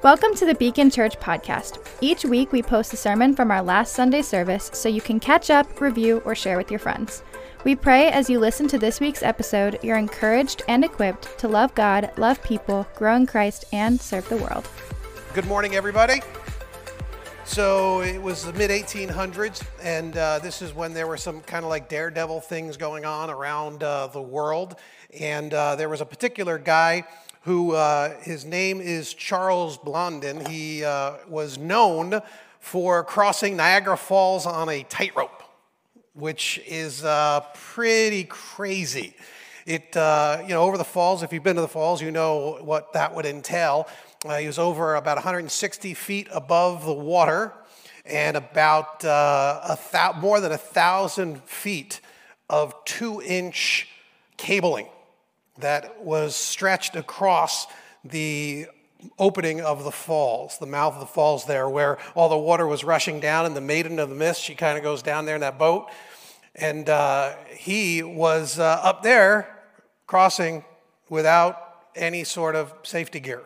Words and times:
Welcome 0.00 0.32
to 0.36 0.46
the 0.46 0.54
Beacon 0.54 0.90
Church 0.90 1.18
podcast. 1.18 1.84
Each 2.00 2.24
week 2.24 2.52
we 2.52 2.62
post 2.62 2.92
a 2.92 2.96
sermon 2.96 3.34
from 3.34 3.50
our 3.50 3.60
last 3.60 3.94
Sunday 3.94 4.22
service 4.22 4.70
so 4.72 4.88
you 4.88 5.00
can 5.00 5.18
catch 5.18 5.50
up, 5.50 5.80
review, 5.80 6.22
or 6.24 6.36
share 6.36 6.56
with 6.56 6.70
your 6.70 6.78
friends. 6.78 7.24
We 7.64 7.74
pray 7.74 8.08
as 8.12 8.30
you 8.30 8.38
listen 8.38 8.68
to 8.68 8.78
this 8.78 9.00
week's 9.00 9.24
episode, 9.24 9.80
you're 9.82 9.96
encouraged 9.96 10.62
and 10.68 10.84
equipped 10.84 11.36
to 11.40 11.48
love 11.48 11.74
God, 11.74 12.12
love 12.16 12.40
people, 12.44 12.86
grow 12.94 13.16
in 13.16 13.26
Christ, 13.26 13.64
and 13.72 14.00
serve 14.00 14.28
the 14.28 14.36
world. 14.36 14.70
Good 15.34 15.46
morning, 15.46 15.74
everybody. 15.74 16.22
So 17.44 18.02
it 18.02 18.22
was 18.22 18.44
the 18.44 18.52
mid 18.52 18.70
1800s, 18.70 19.66
and 19.82 20.16
uh, 20.16 20.38
this 20.38 20.62
is 20.62 20.72
when 20.72 20.94
there 20.94 21.08
were 21.08 21.16
some 21.16 21.40
kind 21.40 21.64
of 21.64 21.70
like 21.70 21.88
daredevil 21.88 22.42
things 22.42 22.76
going 22.76 23.04
on 23.04 23.30
around 23.30 23.82
uh, 23.82 24.06
the 24.06 24.22
world. 24.22 24.76
And 25.18 25.52
uh, 25.52 25.74
there 25.74 25.88
was 25.88 26.00
a 26.00 26.06
particular 26.06 26.56
guy 26.56 27.04
who 27.48 27.72
uh, 27.72 28.14
his 28.20 28.44
name 28.44 28.78
is 28.78 29.14
Charles 29.14 29.78
Blondin. 29.78 30.44
He 30.44 30.84
uh, 30.84 31.14
was 31.26 31.56
known 31.56 32.20
for 32.60 33.02
crossing 33.02 33.56
Niagara 33.56 33.96
Falls 33.96 34.44
on 34.44 34.68
a 34.68 34.82
tightrope, 34.82 35.42
which 36.12 36.60
is 36.66 37.02
uh, 37.06 37.40
pretty 37.54 38.24
crazy. 38.24 39.14
It, 39.64 39.96
uh, 39.96 40.42
you 40.42 40.50
know, 40.50 40.60
over 40.60 40.76
the 40.76 40.84
falls, 40.84 41.22
if 41.22 41.32
you've 41.32 41.42
been 41.42 41.56
to 41.56 41.62
the 41.62 41.68
falls, 41.68 42.02
you 42.02 42.10
know 42.10 42.58
what 42.60 42.92
that 42.92 43.14
would 43.14 43.24
entail. 43.24 43.88
Uh, 44.26 44.36
he 44.36 44.46
was 44.46 44.58
over 44.58 44.96
about 44.96 45.16
160 45.16 45.94
feet 45.94 46.28
above 46.30 46.84
the 46.84 46.92
water 46.92 47.54
and 48.04 48.36
about 48.36 49.02
uh, 49.06 49.60
a 49.70 49.78
th- 49.90 50.16
more 50.16 50.38
than 50.40 50.52
a 50.52 50.58
thousand 50.58 51.42
feet 51.44 52.02
of 52.50 52.74
two 52.84 53.22
inch 53.22 53.88
cabling 54.36 54.88
that 55.58 56.02
was 56.02 56.34
stretched 56.36 56.96
across 56.96 57.66
the 58.04 58.66
opening 59.18 59.60
of 59.60 59.84
the 59.84 59.90
falls, 59.90 60.58
the 60.58 60.66
mouth 60.66 60.94
of 60.94 61.00
the 61.00 61.06
falls 61.06 61.46
there, 61.46 61.68
where 61.68 61.98
all 62.14 62.28
the 62.28 62.38
water 62.38 62.66
was 62.66 62.84
rushing 62.84 63.20
down, 63.20 63.46
and 63.46 63.54
the 63.54 63.60
Maiden 63.60 63.98
of 63.98 64.08
the 64.08 64.14
Mist, 64.14 64.42
she 64.42 64.54
kind 64.54 64.76
of 64.76 64.84
goes 64.84 65.02
down 65.02 65.24
there 65.24 65.36
in 65.36 65.40
that 65.40 65.58
boat. 65.58 65.88
And 66.54 66.88
uh, 66.88 67.34
he 67.54 68.02
was 68.02 68.58
uh, 68.58 68.80
up 68.82 69.02
there 69.02 69.56
crossing 70.06 70.64
without 71.08 71.56
any 71.94 72.24
sort 72.24 72.56
of 72.56 72.72
safety 72.82 73.20
gear. 73.20 73.42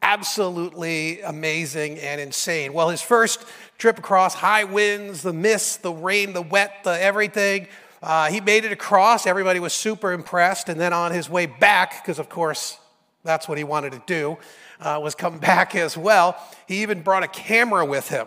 Absolutely 0.00 1.20
amazing 1.20 1.98
and 1.98 2.20
insane. 2.20 2.72
Well, 2.72 2.88
his 2.88 3.02
first 3.02 3.44
trip 3.78 3.98
across, 3.98 4.34
high 4.34 4.64
winds, 4.64 5.22
the 5.22 5.32
mist, 5.32 5.82
the 5.82 5.92
rain, 5.92 6.32
the 6.32 6.42
wet, 6.42 6.84
the 6.84 7.00
everything, 7.00 7.68
uh, 8.02 8.28
he 8.30 8.40
made 8.40 8.64
it 8.64 8.72
across. 8.72 9.26
Everybody 9.26 9.60
was 9.60 9.72
super 9.72 10.12
impressed. 10.12 10.68
And 10.68 10.80
then 10.80 10.92
on 10.92 11.12
his 11.12 11.30
way 11.30 11.46
back, 11.46 12.02
because 12.02 12.18
of 12.18 12.28
course 12.28 12.78
that's 13.22 13.48
what 13.48 13.58
he 13.58 13.64
wanted 13.64 13.92
to 13.92 14.02
do, 14.06 14.38
uh, 14.80 14.98
was 15.02 15.14
come 15.14 15.38
back 15.40 15.76
as 15.76 15.96
well. 15.96 16.36
He 16.66 16.82
even 16.82 17.02
brought 17.02 17.22
a 17.22 17.28
camera 17.28 17.84
with 17.84 18.08
him 18.08 18.26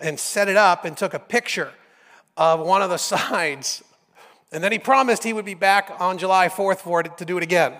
and 0.00 0.18
set 0.18 0.48
it 0.48 0.56
up 0.56 0.84
and 0.84 0.96
took 0.96 1.14
a 1.14 1.18
picture 1.18 1.72
of 2.36 2.60
one 2.60 2.82
of 2.82 2.90
the 2.90 2.96
sides. 2.98 3.82
And 4.50 4.64
then 4.64 4.72
he 4.72 4.78
promised 4.78 5.24
he 5.24 5.32
would 5.32 5.44
be 5.44 5.54
back 5.54 5.92
on 5.98 6.16
July 6.16 6.48
4th 6.48 6.78
for 6.78 7.00
it 7.00 7.18
to 7.18 7.24
do 7.24 7.36
it 7.36 7.42
again. 7.42 7.74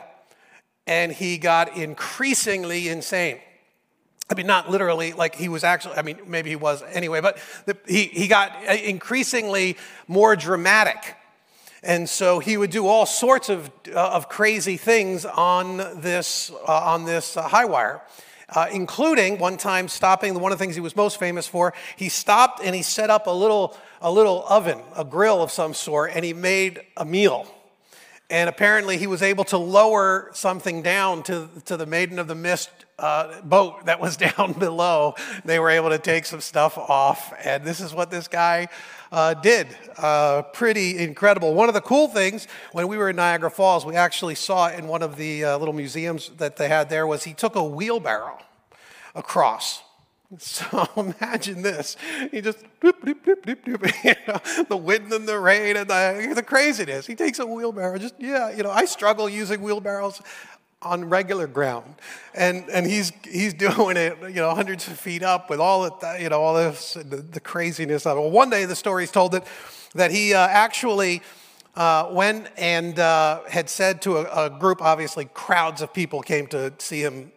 And 0.86 1.12
he 1.12 1.38
got 1.38 1.76
increasingly 1.76 2.88
insane. 2.88 3.38
I 4.34 4.36
mean, 4.36 4.48
not 4.48 4.68
literally, 4.68 5.12
like 5.12 5.36
he 5.36 5.48
was 5.48 5.62
actually, 5.62 5.94
I 5.94 6.02
mean, 6.02 6.18
maybe 6.26 6.50
he 6.50 6.56
was 6.56 6.82
anyway, 6.92 7.20
but 7.20 7.38
the, 7.66 7.76
he, 7.86 8.06
he 8.06 8.26
got 8.26 8.64
increasingly 8.64 9.76
more 10.08 10.34
dramatic. 10.34 11.14
And 11.84 12.08
so 12.08 12.40
he 12.40 12.56
would 12.56 12.70
do 12.70 12.88
all 12.88 13.06
sorts 13.06 13.48
of, 13.48 13.70
uh, 13.94 14.10
of 14.10 14.28
crazy 14.28 14.76
things 14.76 15.24
on 15.24 15.76
this, 16.00 16.50
uh, 16.50 16.64
on 16.66 17.04
this 17.04 17.36
uh, 17.36 17.42
high 17.42 17.66
wire, 17.66 18.02
uh, 18.48 18.66
including 18.72 19.38
one 19.38 19.56
time 19.56 19.86
stopping, 19.86 20.34
one 20.40 20.50
of 20.50 20.58
the 20.58 20.64
things 20.64 20.74
he 20.74 20.80
was 20.80 20.96
most 20.96 21.20
famous 21.20 21.46
for, 21.46 21.72
he 21.94 22.08
stopped 22.08 22.60
and 22.60 22.74
he 22.74 22.82
set 22.82 23.08
up 23.08 23.28
a 23.28 23.30
little, 23.30 23.76
a 24.00 24.10
little 24.10 24.44
oven, 24.48 24.80
a 24.96 25.04
grill 25.04 25.44
of 25.44 25.52
some 25.52 25.74
sort, 25.74 26.10
and 26.12 26.24
he 26.24 26.32
made 26.32 26.80
a 26.96 27.04
meal. 27.04 27.46
And 28.30 28.48
apparently 28.48 28.96
he 28.96 29.06
was 29.06 29.22
able 29.22 29.44
to 29.44 29.58
lower 29.58 30.30
something 30.32 30.82
down 30.82 31.22
to, 31.24 31.48
to 31.66 31.76
the 31.76 31.86
Maiden 31.86 32.18
of 32.18 32.26
the 32.26 32.34
Mist 32.34 32.70
uh, 32.98 33.40
boat 33.42 33.86
that 33.86 34.00
was 34.00 34.16
down 34.36 34.54
below. 34.54 35.14
They 35.44 35.58
were 35.58 35.70
able 35.70 35.90
to 35.90 35.98
take 35.98 36.24
some 36.26 36.40
stuff 36.40 36.76
off. 36.78 37.32
And 37.44 37.64
this 37.64 37.80
is 37.80 37.94
what 37.94 38.10
this 38.10 38.26
guy 38.26 38.68
uh, 39.12 39.34
did. 39.34 39.68
Uh, 39.96 40.42
pretty 40.42 40.98
incredible. 40.98 41.54
One 41.54 41.68
of 41.68 41.74
the 41.74 41.80
cool 41.80 42.08
things 42.08 42.48
when 42.72 42.88
we 42.88 42.96
were 42.96 43.10
in 43.10 43.16
Niagara 43.16 43.50
Falls, 43.50 43.86
we 43.86 43.94
actually 43.94 44.34
saw 44.34 44.70
in 44.70 44.88
one 44.88 45.02
of 45.02 45.16
the 45.16 45.44
uh, 45.44 45.58
little 45.58 45.74
museums 45.74 46.30
that 46.38 46.56
they 46.56 46.68
had 46.68 46.88
there 46.88 47.06
was 47.06 47.22
he 47.22 47.34
took 47.34 47.54
a 47.54 47.62
wheelbarrow 47.62 48.38
across. 49.14 49.83
So 50.38 50.88
imagine 50.96 51.62
this. 51.62 51.96
He 52.30 52.40
just, 52.40 52.58
doop, 52.80 53.00
doop, 53.04 53.24
doop, 53.24 53.42
doop, 53.44 54.04
you 54.04 54.14
know, 54.26 54.64
the 54.64 54.76
wind 54.76 55.12
and 55.12 55.28
the 55.28 55.38
rain 55.38 55.76
and 55.76 55.88
the, 55.88 56.32
the 56.34 56.42
craziness. 56.42 57.06
He 57.06 57.14
takes 57.14 57.38
a 57.38 57.46
wheelbarrow, 57.46 57.98
just, 57.98 58.14
yeah, 58.18 58.50
you 58.50 58.62
know, 58.62 58.70
I 58.70 58.84
struggle 58.84 59.28
using 59.28 59.62
wheelbarrows 59.62 60.20
on 60.82 61.08
regular 61.08 61.46
ground. 61.46 61.94
And, 62.34 62.68
and 62.70 62.86
he's, 62.86 63.12
he's 63.24 63.54
doing 63.76 63.96
it, 63.96 64.18
you 64.22 64.36
know, 64.36 64.54
hundreds 64.54 64.86
of 64.88 64.98
feet 64.98 65.22
up 65.22 65.50
with 65.50 65.60
all 65.60 65.82
the, 65.82 66.18
you 66.20 66.28
know, 66.28 66.40
all 66.40 66.54
this, 66.54 66.94
the, 66.94 67.16
the 67.16 67.40
craziness 67.40 68.06
of 68.06 68.16
it. 68.16 68.20
Well, 68.20 68.30
one 68.30 68.50
day 68.50 68.64
the 68.64 68.76
story 68.76 69.04
is 69.04 69.10
told 69.10 69.32
that, 69.32 69.46
that 69.94 70.10
he 70.10 70.34
uh, 70.34 70.46
actually 70.46 71.22
uh, 71.76 72.08
went 72.12 72.48
and 72.56 72.98
uh, 72.98 73.42
had 73.48 73.68
said 73.68 74.00
to 74.02 74.18
a, 74.18 74.46
a, 74.46 74.50
group, 74.50 74.80
obviously 74.80 75.24
crowds 75.26 75.82
of 75.82 75.92
people 75.92 76.22
came 76.22 76.46
to 76.48 76.72
see 76.78 77.00
him 77.00 77.32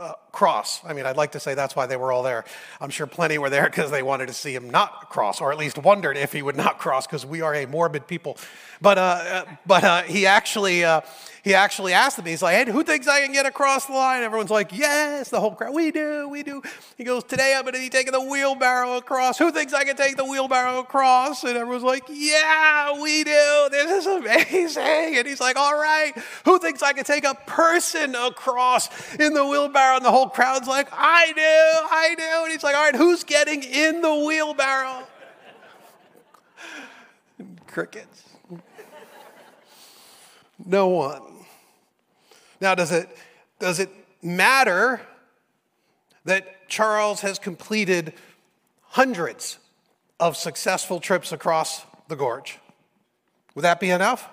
uh, 0.00 0.14
cross. 0.32 0.80
I 0.84 0.94
mean, 0.94 1.04
I'd 1.04 1.18
like 1.18 1.32
to 1.32 1.40
say 1.40 1.54
that's 1.54 1.76
why 1.76 1.86
they 1.86 1.96
were 1.96 2.10
all 2.10 2.22
there. 2.22 2.44
I'm 2.80 2.88
sure 2.88 3.06
plenty 3.06 3.36
were 3.36 3.50
there 3.50 3.64
because 3.64 3.90
they 3.90 4.02
wanted 4.02 4.28
to 4.28 4.34
see 4.34 4.54
him 4.54 4.70
not 4.70 5.10
cross, 5.10 5.40
or 5.40 5.52
at 5.52 5.58
least 5.58 5.76
wondered 5.76 6.16
if 6.16 6.32
he 6.32 6.40
would 6.40 6.56
not 6.56 6.78
cross, 6.78 7.06
because 7.06 7.26
we 7.26 7.42
are 7.42 7.54
a 7.54 7.66
morbid 7.66 8.06
people. 8.06 8.38
But, 8.80 8.96
uh, 8.96 9.00
uh 9.00 9.44
but 9.66 9.84
uh, 9.84 10.02
he 10.02 10.26
actually 10.26 10.84
uh, 10.84 11.02
he 11.42 11.54
actually 11.54 11.92
asked 11.92 12.16
them, 12.16 12.26
he's 12.26 12.42
like, 12.42 12.54
hey, 12.54 12.70
who 12.70 12.82
thinks 12.82 13.06
I 13.06 13.22
can 13.22 13.32
get 13.32 13.46
across 13.46 13.86
the 13.86 13.92
line? 13.92 14.22
Everyone's 14.22 14.50
like, 14.50 14.76
yes, 14.76 15.30
the 15.30 15.40
whole 15.40 15.54
crowd, 15.54 15.74
we 15.74 15.90
do, 15.90 16.28
we 16.28 16.42
do. 16.42 16.62
He 16.98 17.04
goes, 17.04 17.24
today 17.24 17.54
I'm 17.56 17.62
going 17.62 17.74
to 17.74 17.80
be 17.80 17.88
taking 17.88 18.12
the 18.12 18.20
wheelbarrow 18.20 18.96
across. 18.96 19.38
Who 19.38 19.50
thinks 19.50 19.72
I 19.72 19.84
can 19.84 19.96
take 19.96 20.16
the 20.16 20.24
wheelbarrow 20.24 20.80
across? 20.80 21.42
And 21.44 21.56
everyone's 21.56 21.82
like, 21.82 22.04
yeah, 22.10 23.00
we 23.00 23.24
do. 23.24 23.68
This 23.70 24.04
is 24.04 24.06
amazing. 24.06 25.16
And 25.16 25.26
he's 25.26 25.40
like, 25.40 25.56
all 25.56 25.74
right, 25.74 26.12
who 26.44 26.58
thinks 26.58 26.82
I 26.82 26.92
can 26.92 27.04
take 27.04 27.24
a 27.24 27.34
person 27.46 28.14
across 28.14 29.14
in 29.14 29.32
the 29.32 29.46
wheelbarrow? 29.46 29.96
And 29.96 30.04
the 30.04 30.10
whole 30.10 30.28
crowd's 30.28 30.68
like, 30.68 30.88
I 30.92 31.32
do, 31.34 31.40
I 31.40 32.14
do. 32.18 32.42
And 32.44 32.52
he's 32.52 32.62
like, 32.62 32.76
all 32.76 32.84
right, 32.84 32.96
who's 32.96 33.24
getting 33.24 33.62
in 33.62 34.02
the 34.02 34.14
wheelbarrow? 34.14 35.06
Crickets. 37.66 38.24
No 40.66 40.88
one. 40.88 41.29
Now, 42.60 42.74
does 42.74 42.92
it, 42.92 43.08
does 43.58 43.80
it 43.80 43.90
matter 44.22 45.00
that 46.24 46.68
Charles 46.68 47.20
has 47.22 47.38
completed 47.38 48.12
hundreds 48.82 49.58
of 50.18 50.36
successful 50.36 51.00
trips 51.00 51.32
across 51.32 51.84
the 52.08 52.16
gorge? 52.16 52.58
Would 53.54 53.62
that 53.62 53.80
be 53.80 53.90
enough? 53.90 54.28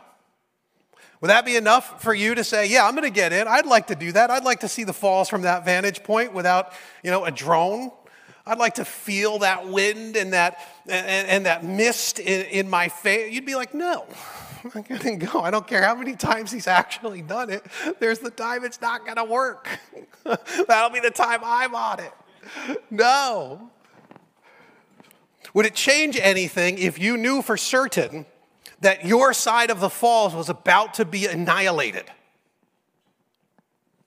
Would 1.22 1.30
that 1.30 1.46
be 1.46 1.56
enough 1.56 2.04
for 2.04 2.14
you 2.14 2.36
to 2.36 2.44
say, 2.44 2.68
yeah, 2.68 2.86
I'm 2.86 2.92
going 2.92 3.04
to 3.04 3.10
get 3.10 3.34
in? 3.34 3.48
I'd 3.48 3.66
like 3.66 3.88
to 3.88 3.96
do 3.96 4.12
that. 4.12 4.30
I'd 4.30 4.44
like 4.44 4.60
to 4.60 4.68
see 4.68 4.84
the 4.84 4.94
falls 4.94 5.30
from 5.30 5.44
that 5.44 5.66
vantage 5.66 6.04
point 6.04 6.34
without, 6.34 6.74
you 7.04 7.10
know, 7.10 7.26
a 7.26 7.32
drone. 7.32 7.92
I'd 8.46 8.60
like 8.60 8.76
to 8.76 8.86
feel 8.86 9.40
that 9.40 9.68
wind 9.68 10.16
and 10.16 10.34
that, 10.34 10.60
and, 10.88 11.28
and 11.28 11.46
that 11.48 11.66
mist 11.66 12.20
in, 12.20 12.46
in 12.46 12.70
my 12.70 12.90
face. 12.90 13.34
You'd 13.34 13.46
be 13.46 13.56
like, 13.56 13.74
no, 13.74 14.06
I'm 14.64 14.72
not 14.74 14.88
going 14.88 15.20
to 15.20 15.26
go. 15.26 15.42
I 15.42 15.52
don't 15.52 15.68
care 15.68 15.84
how 15.84 15.96
many 15.96 16.16
times 16.16 16.52
he's 16.52 16.68
actually 16.68 17.22
done 17.22 17.50
it. 17.50 17.66
There's 18.00 18.20
the 18.20 18.32
time 18.32 18.64
it's 18.64 18.82
not 18.82 19.06
going 19.06 19.18
to 19.18 19.24
work. 19.24 19.68
That'll 20.68 20.90
be 20.90 21.00
the 21.00 21.12
time 21.12 21.42
I'm 21.44 21.76
on 21.76 22.00
it. 22.00 22.14
No. 22.90 23.70
Would 25.54 25.66
it 25.66 25.76
change 25.76 26.18
anything 26.22 26.78
if 26.78 27.00
you 27.00 27.18
knew 27.18 27.42
for 27.42 27.58
certain 27.58 28.26
that 28.82 29.06
your 29.06 29.34
side 29.34 29.72
of 29.72 29.80
the 29.80 29.90
falls 29.90 30.34
was 30.34 30.50
about 30.50 30.96
to 30.96 31.06
be 31.06 31.26
annihilated? 31.26 32.06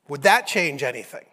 Would 0.08 0.22
that 0.22 0.46
change 0.46 0.82
anything? 0.82 1.24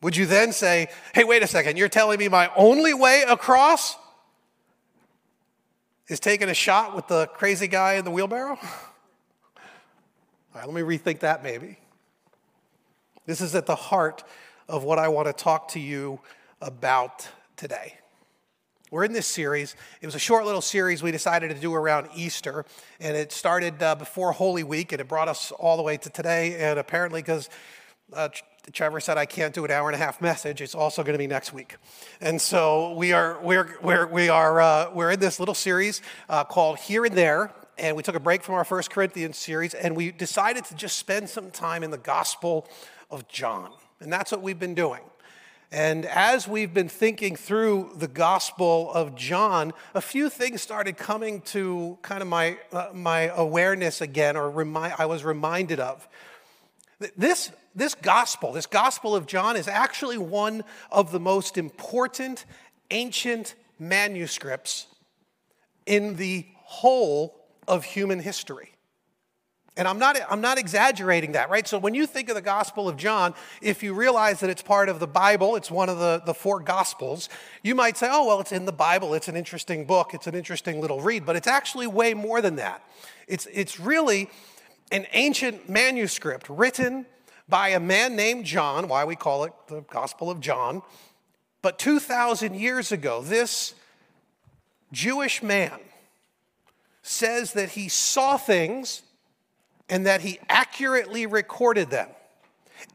Would 0.00 0.16
you 0.16 0.26
then 0.26 0.52
say, 0.52 0.88
hey, 1.14 1.24
wait 1.24 1.42
a 1.42 1.46
second, 1.46 1.76
you're 1.76 1.88
telling 1.88 2.18
me 2.18 2.28
my 2.28 2.50
only 2.56 2.94
way 2.94 3.24
across 3.28 3.96
is 6.08 6.20
taking 6.20 6.48
a 6.48 6.54
shot 6.54 6.96
with 6.96 7.06
the 7.06 7.26
crazy 7.26 7.68
guy 7.68 7.94
in 7.94 8.04
the 8.04 8.10
wheelbarrow? 8.10 8.58
All 8.62 9.60
right, 10.54 10.66
let 10.66 10.74
me 10.74 10.80
rethink 10.80 11.20
that 11.20 11.42
maybe. 11.42 11.78
This 13.26 13.42
is 13.42 13.54
at 13.54 13.66
the 13.66 13.76
heart 13.76 14.24
of 14.68 14.84
what 14.84 14.98
I 14.98 15.08
want 15.08 15.26
to 15.26 15.32
talk 15.34 15.68
to 15.68 15.80
you 15.80 16.18
about 16.62 17.28
today. 17.56 17.94
We're 18.90 19.04
in 19.04 19.12
this 19.12 19.26
series. 19.26 19.76
It 20.00 20.06
was 20.06 20.14
a 20.14 20.18
short 20.18 20.46
little 20.46 20.62
series 20.62 21.02
we 21.02 21.12
decided 21.12 21.48
to 21.48 21.60
do 21.60 21.74
around 21.74 22.08
Easter, 22.16 22.64
and 23.00 23.14
it 23.14 23.30
started 23.30 23.82
uh, 23.82 23.94
before 23.96 24.32
Holy 24.32 24.64
Week, 24.64 24.92
and 24.92 25.00
it 25.02 25.08
brought 25.08 25.28
us 25.28 25.52
all 25.52 25.76
the 25.76 25.82
way 25.82 25.98
to 25.98 26.08
today. 26.08 26.56
And 26.58 26.78
apparently, 26.78 27.20
because 27.20 27.50
uh, 28.14 28.30
Trevor 28.72 29.00
said 29.00 29.18
I 29.18 29.26
can't 29.26 29.54
do 29.54 29.64
an 29.64 29.70
hour 29.70 29.88
and 29.88 29.94
a 29.94 29.98
half 29.98 30.20
message. 30.20 30.60
It's 30.60 30.74
also 30.74 31.02
going 31.02 31.14
to 31.14 31.18
be 31.18 31.26
next 31.26 31.52
week, 31.52 31.76
and 32.20 32.40
so 32.40 32.92
we 32.94 33.12
are 33.12 33.38
we're 33.42 33.78
we're 33.82 34.06
we 34.06 34.28
are 34.28 34.60
uh, 34.60 34.90
we're 34.92 35.12
in 35.12 35.20
this 35.20 35.38
little 35.38 35.54
series 35.54 36.02
uh, 36.28 36.44
called 36.44 36.78
Here 36.78 37.04
and 37.04 37.14
There, 37.14 37.52
and 37.78 37.96
we 37.96 38.02
took 38.02 38.14
a 38.14 38.20
break 38.20 38.42
from 38.42 38.54
our 38.56 38.64
First 38.64 38.90
Corinthians 38.90 39.36
series, 39.36 39.74
and 39.74 39.96
we 39.96 40.10
decided 40.10 40.64
to 40.66 40.74
just 40.74 40.96
spend 40.96 41.28
some 41.28 41.50
time 41.50 41.82
in 41.82 41.90
the 41.90 41.98
Gospel 41.98 42.68
of 43.10 43.28
John, 43.28 43.72
and 44.00 44.12
that's 44.12 44.32
what 44.32 44.42
we've 44.42 44.58
been 44.58 44.74
doing. 44.74 45.00
And 45.70 46.06
as 46.06 46.48
we've 46.48 46.72
been 46.72 46.88
thinking 46.88 47.36
through 47.36 47.92
the 47.96 48.08
Gospel 48.08 48.90
of 48.94 49.14
John, 49.14 49.74
a 49.94 50.00
few 50.00 50.30
things 50.30 50.62
started 50.62 50.96
coming 50.96 51.42
to 51.42 51.98
kind 52.00 52.22
of 52.22 52.28
my, 52.28 52.56
uh, 52.72 52.88
my 52.94 53.30
awareness 53.36 54.00
again, 54.00 54.34
or 54.34 54.50
remind, 54.50 54.94
I 54.98 55.04
was 55.04 55.24
reminded 55.24 55.78
of. 55.78 56.08
This, 57.16 57.52
this 57.74 57.94
Gospel, 57.94 58.52
this 58.52 58.66
Gospel 58.66 59.14
of 59.14 59.26
John, 59.26 59.56
is 59.56 59.68
actually 59.68 60.18
one 60.18 60.64
of 60.90 61.12
the 61.12 61.20
most 61.20 61.56
important 61.56 62.44
ancient 62.90 63.54
manuscripts 63.78 64.86
in 65.86 66.16
the 66.16 66.46
whole 66.56 67.34
of 67.68 67.84
human 67.84 68.18
history. 68.18 68.72
And 69.76 69.86
I'm 69.86 70.00
not, 70.00 70.18
I'm 70.28 70.40
not 70.40 70.58
exaggerating 70.58 71.32
that, 71.32 71.50
right? 71.50 71.66
So 71.68 71.78
when 71.78 71.94
you 71.94 72.04
think 72.04 72.28
of 72.30 72.34
the 72.34 72.42
Gospel 72.42 72.88
of 72.88 72.96
John, 72.96 73.32
if 73.62 73.84
you 73.84 73.94
realize 73.94 74.40
that 74.40 74.50
it's 74.50 74.60
part 74.60 74.88
of 74.88 74.98
the 74.98 75.06
Bible, 75.06 75.54
it's 75.54 75.70
one 75.70 75.88
of 75.88 76.00
the, 76.00 76.20
the 76.26 76.34
four 76.34 76.58
Gospels, 76.58 77.28
you 77.62 77.76
might 77.76 77.96
say, 77.96 78.08
oh, 78.10 78.26
well, 78.26 78.40
it's 78.40 78.50
in 78.50 78.64
the 78.64 78.72
Bible, 78.72 79.14
it's 79.14 79.28
an 79.28 79.36
interesting 79.36 79.84
book, 79.84 80.14
it's 80.14 80.26
an 80.26 80.34
interesting 80.34 80.80
little 80.80 81.00
read, 81.00 81.24
but 81.24 81.36
it's 81.36 81.46
actually 81.46 81.86
way 81.86 82.12
more 82.12 82.42
than 82.42 82.56
that. 82.56 82.82
It's, 83.28 83.46
it's 83.52 83.78
really 83.78 84.28
an 84.90 85.06
ancient 85.12 85.68
manuscript 85.68 86.48
written 86.48 87.06
by 87.48 87.68
a 87.70 87.80
man 87.80 88.16
named 88.16 88.44
John, 88.44 88.88
why 88.88 89.04
we 89.04 89.16
call 89.16 89.44
it 89.44 89.52
the 89.68 89.80
Gospel 89.82 90.30
of 90.30 90.40
John. 90.40 90.82
But 91.62 91.78
2,000 91.78 92.54
years 92.54 92.92
ago, 92.92 93.22
this 93.22 93.74
Jewish 94.92 95.42
man 95.42 95.78
says 97.02 97.54
that 97.54 97.70
he 97.70 97.88
saw 97.88 98.36
things 98.36 99.02
and 99.88 100.06
that 100.06 100.20
he 100.20 100.38
accurately 100.48 101.26
recorded 101.26 101.90
them. 101.90 102.08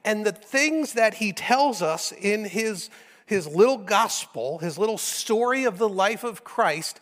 And 0.06 0.26
the 0.26 0.32
things 0.32 0.94
that 0.94 1.16
he 1.16 1.34
tells 1.34 1.82
us 1.82 2.12
in 2.12 2.46
his, 2.46 2.90
his 3.26 3.48
little 3.48 3.78
gospel, 3.78 4.60
his 4.60 4.78
little 4.78 4.98
story 4.98 5.64
of 5.66 5.78
the 5.78 5.90
life 5.90 6.24
of 6.24 6.44
Christ, 6.44 7.00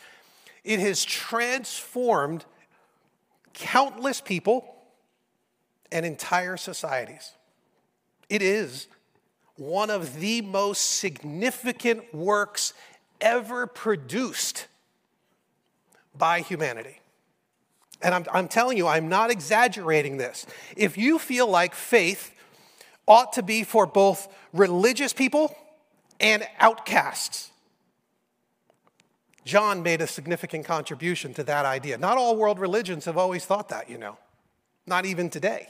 it 0.63 0.79
has 0.79 1.03
transformed 1.03 2.45
countless 3.53 4.21
people 4.21 4.70
and 5.91 6.05
entire 6.05 6.57
societies. 6.57 7.33
It 8.29 8.41
is 8.41 8.87
one 9.57 9.89
of 9.89 10.19
the 10.19 10.41
most 10.41 10.79
significant 10.99 12.13
works 12.13 12.73
ever 13.19 13.67
produced 13.67 14.67
by 16.17 16.41
humanity. 16.41 16.99
And 18.01 18.15
I'm, 18.15 18.25
I'm 18.33 18.47
telling 18.47 18.77
you, 18.77 18.87
I'm 18.87 19.09
not 19.09 19.29
exaggerating 19.29 20.17
this. 20.17 20.45
If 20.75 20.97
you 20.97 21.19
feel 21.19 21.47
like 21.47 21.75
faith 21.75 22.33
ought 23.07 23.33
to 23.33 23.43
be 23.43 23.63
for 23.63 23.85
both 23.85 24.27
religious 24.53 25.13
people 25.13 25.55
and 26.19 26.47
outcasts, 26.59 27.51
John 29.45 29.83
made 29.83 30.01
a 30.01 30.07
significant 30.07 30.65
contribution 30.65 31.33
to 31.35 31.43
that 31.43 31.65
idea. 31.65 31.97
Not 31.97 32.17
all 32.17 32.35
world 32.35 32.59
religions 32.59 33.05
have 33.05 33.17
always 33.17 33.45
thought 33.45 33.69
that, 33.69 33.89
you 33.89 33.97
know, 33.97 34.17
not 34.85 35.05
even 35.05 35.29
today. 35.29 35.67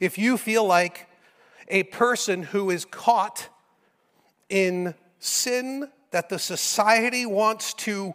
If 0.00 0.18
you 0.18 0.36
feel 0.36 0.64
like 0.64 1.08
a 1.68 1.84
person 1.84 2.42
who 2.42 2.70
is 2.70 2.84
caught 2.84 3.48
in 4.48 4.94
sin 5.18 5.90
that 6.10 6.28
the 6.28 6.38
society 6.38 7.26
wants 7.26 7.74
to 7.74 8.14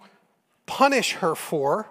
punish 0.66 1.14
her 1.14 1.36
for, 1.36 1.90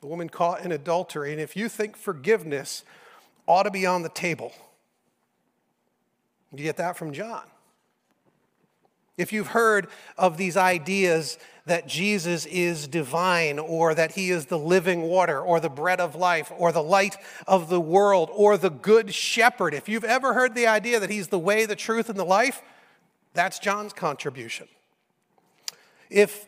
the 0.00 0.06
woman 0.06 0.28
caught 0.28 0.64
in 0.64 0.72
adultery, 0.72 1.32
and 1.32 1.40
if 1.40 1.56
you 1.56 1.68
think 1.68 1.96
forgiveness 1.96 2.84
ought 3.46 3.62
to 3.64 3.70
be 3.70 3.86
on 3.86 4.02
the 4.02 4.08
table, 4.10 4.52
you 6.52 6.62
get 6.62 6.76
that 6.76 6.96
from 6.96 7.12
John. 7.12 7.44
If 9.16 9.32
you've 9.32 9.48
heard 9.48 9.88
of 10.18 10.36
these 10.36 10.56
ideas 10.56 11.38
that 11.66 11.86
Jesus 11.86 12.44
is 12.46 12.86
divine, 12.86 13.58
or 13.58 13.94
that 13.94 14.12
he 14.12 14.30
is 14.30 14.46
the 14.46 14.58
living 14.58 15.02
water, 15.02 15.40
or 15.40 15.60
the 15.60 15.70
bread 15.70 16.00
of 16.00 16.14
life, 16.14 16.52
or 16.56 16.72
the 16.72 16.82
light 16.82 17.16
of 17.46 17.68
the 17.70 17.80
world, 17.80 18.28
or 18.32 18.56
the 18.56 18.70
good 18.70 19.14
shepherd, 19.14 19.72
if 19.74 19.88
you've 19.88 20.04
ever 20.04 20.34
heard 20.34 20.54
the 20.54 20.66
idea 20.66 21.00
that 21.00 21.10
he's 21.10 21.28
the 21.28 21.38
way, 21.38 21.64
the 21.64 21.76
truth, 21.76 22.10
and 22.10 22.18
the 22.18 22.24
life, 22.24 22.62
that's 23.32 23.58
John's 23.58 23.92
contribution. 23.92 24.68
If 26.10 26.46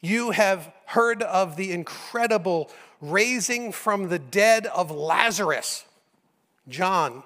you 0.00 0.30
have 0.30 0.72
heard 0.86 1.22
of 1.22 1.56
the 1.56 1.72
incredible 1.72 2.70
raising 3.00 3.72
from 3.72 4.08
the 4.08 4.18
dead 4.18 4.66
of 4.66 4.90
Lazarus. 4.90 5.84
John 6.68 7.22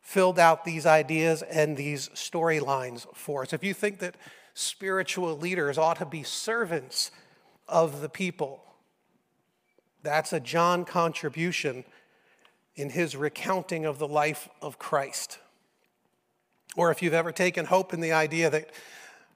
filled 0.00 0.38
out 0.38 0.64
these 0.64 0.86
ideas 0.86 1.42
and 1.42 1.76
these 1.76 2.08
storylines 2.10 3.06
for 3.14 3.42
us. 3.42 3.52
If 3.52 3.64
you 3.64 3.74
think 3.74 4.00
that 4.00 4.16
spiritual 4.60 5.36
leaders 5.36 5.78
ought 5.78 5.98
to 5.98 6.06
be 6.06 6.22
servants 6.22 7.10
of 7.68 8.00
the 8.00 8.08
people, 8.08 8.62
that's 10.02 10.32
a 10.32 10.40
John 10.40 10.84
contribution 10.84 11.84
in 12.74 12.90
his 12.90 13.16
recounting 13.16 13.84
of 13.84 13.98
the 13.98 14.08
life 14.08 14.48
of 14.62 14.78
Christ. 14.78 15.38
Or 16.76 16.90
if 16.90 17.02
you've 17.02 17.14
ever 17.14 17.32
taken 17.32 17.66
hope 17.66 17.92
in 17.92 18.00
the 18.00 18.12
idea 18.12 18.48
that 18.50 18.70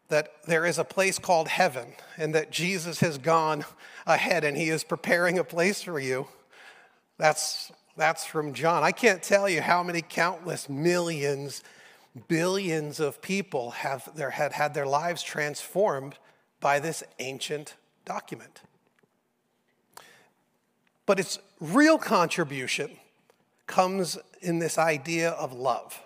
that 0.08 0.32
there 0.46 0.66
is 0.66 0.78
a 0.78 0.84
place 0.84 1.18
called 1.18 1.48
heaven 1.48 1.88
and 2.16 2.34
that 2.34 2.50
Jesus 2.50 3.00
has 3.00 3.18
gone 3.18 3.64
ahead 4.06 4.44
and 4.44 4.56
he 4.56 4.68
is 4.68 4.84
preparing 4.84 5.38
a 5.38 5.44
place 5.44 5.82
for 5.82 5.98
you. 5.98 6.28
That's, 7.18 7.72
that's 7.96 8.26
from 8.26 8.54
John. 8.54 8.82
I 8.82 8.92
can't 8.92 9.22
tell 9.22 9.48
you 9.48 9.62
how 9.62 9.82
many 9.82 10.02
countless 10.02 10.68
millions, 10.68 11.62
billions 12.28 13.00
of 13.00 13.20
people 13.20 13.72
have 13.72 14.08
their, 14.14 14.30
had 14.30 14.52
had 14.52 14.74
their 14.74 14.86
lives 14.86 15.22
transformed 15.22 16.16
by 16.60 16.78
this 16.78 17.02
ancient 17.18 17.74
document. 18.04 18.62
But 21.06 21.20
its 21.20 21.38
real 21.60 21.98
contribution 21.98 22.90
comes 23.66 24.16
in 24.40 24.58
this 24.58 24.78
idea 24.78 25.30
of 25.30 25.52
love. 25.52 26.00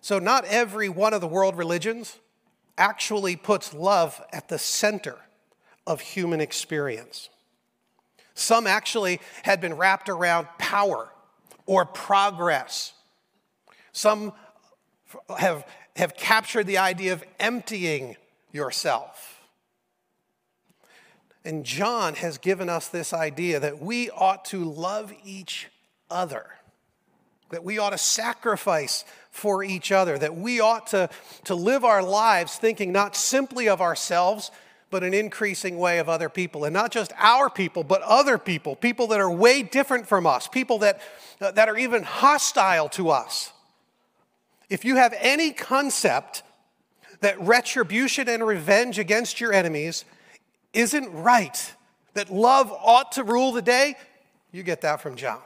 So, 0.00 0.18
not 0.18 0.44
every 0.44 0.88
one 0.88 1.14
of 1.14 1.20
the 1.20 1.28
world 1.28 1.56
religions 1.56 2.18
actually 2.78 3.36
puts 3.36 3.74
love 3.74 4.22
at 4.32 4.48
the 4.48 4.58
center 4.58 5.16
of 5.86 6.00
human 6.00 6.40
experience. 6.40 7.28
Some 8.34 8.66
actually 8.66 9.20
had 9.42 9.60
been 9.60 9.74
wrapped 9.74 10.08
around 10.08 10.46
power 10.58 11.10
or 11.64 11.84
progress. 11.84 12.92
Some 13.92 14.32
have, 15.38 15.66
have 15.96 16.16
captured 16.16 16.64
the 16.64 16.78
idea 16.78 17.12
of 17.12 17.24
emptying 17.38 18.16
yourself. 18.52 19.40
And 21.44 21.64
John 21.64 22.14
has 22.14 22.38
given 22.38 22.68
us 22.68 22.88
this 22.88 23.12
idea 23.12 23.60
that 23.60 23.80
we 23.80 24.10
ought 24.10 24.44
to 24.46 24.64
love 24.64 25.12
each 25.24 25.68
other 26.10 26.46
that 27.50 27.64
we 27.64 27.78
ought 27.78 27.90
to 27.90 27.98
sacrifice 27.98 29.04
for 29.30 29.62
each 29.62 29.92
other, 29.92 30.18
that 30.18 30.36
we 30.36 30.60
ought 30.60 30.88
to, 30.88 31.08
to 31.44 31.54
live 31.54 31.84
our 31.84 32.02
lives 32.02 32.56
thinking 32.56 32.92
not 32.92 33.14
simply 33.14 33.68
of 33.68 33.80
ourselves, 33.80 34.50
but 34.90 35.04
an 35.04 35.14
increasing 35.14 35.78
way 35.78 35.98
of 35.98 36.08
other 36.08 36.28
people. 36.28 36.64
And 36.64 36.72
not 36.72 36.90
just 36.90 37.12
our 37.18 37.50
people, 37.50 37.84
but 37.84 38.02
other 38.02 38.38
people, 38.38 38.76
people 38.76 39.08
that 39.08 39.20
are 39.20 39.30
way 39.30 39.62
different 39.62 40.06
from 40.06 40.26
us, 40.26 40.48
people 40.48 40.78
that, 40.78 41.00
that 41.38 41.68
are 41.68 41.76
even 41.76 42.02
hostile 42.02 42.88
to 42.90 43.10
us. 43.10 43.52
If 44.68 44.84
you 44.84 44.96
have 44.96 45.14
any 45.18 45.52
concept 45.52 46.42
that 47.20 47.40
retribution 47.40 48.28
and 48.28 48.46
revenge 48.46 48.98
against 48.98 49.40
your 49.40 49.52
enemies 49.52 50.04
isn't 50.72 51.12
right, 51.12 51.74
that 52.14 52.30
love 52.30 52.72
ought 52.72 53.12
to 53.12 53.24
rule 53.24 53.52
the 53.52 53.62
day, 53.62 53.96
you 54.52 54.62
get 54.62 54.80
that 54.82 55.00
from 55.00 55.16
John. 55.16 55.40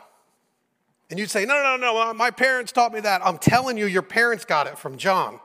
And 1.10 1.18
you'd 1.18 1.30
say, 1.30 1.44
no, 1.44 1.54
no, 1.62 1.76
no, 1.76 1.92
no, 1.92 2.14
my 2.14 2.30
parents 2.30 2.70
taught 2.70 2.92
me 2.92 3.00
that. 3.00 3.20
I'm 3.24 3.38
telling 3.38 3.76
you, 3.76 3.86
your 3.86 4.02
parents 4.02 4.44
got 4.44 4.68
it 4.68 4.78
from 4.78 4.96
John. 4.96 5.40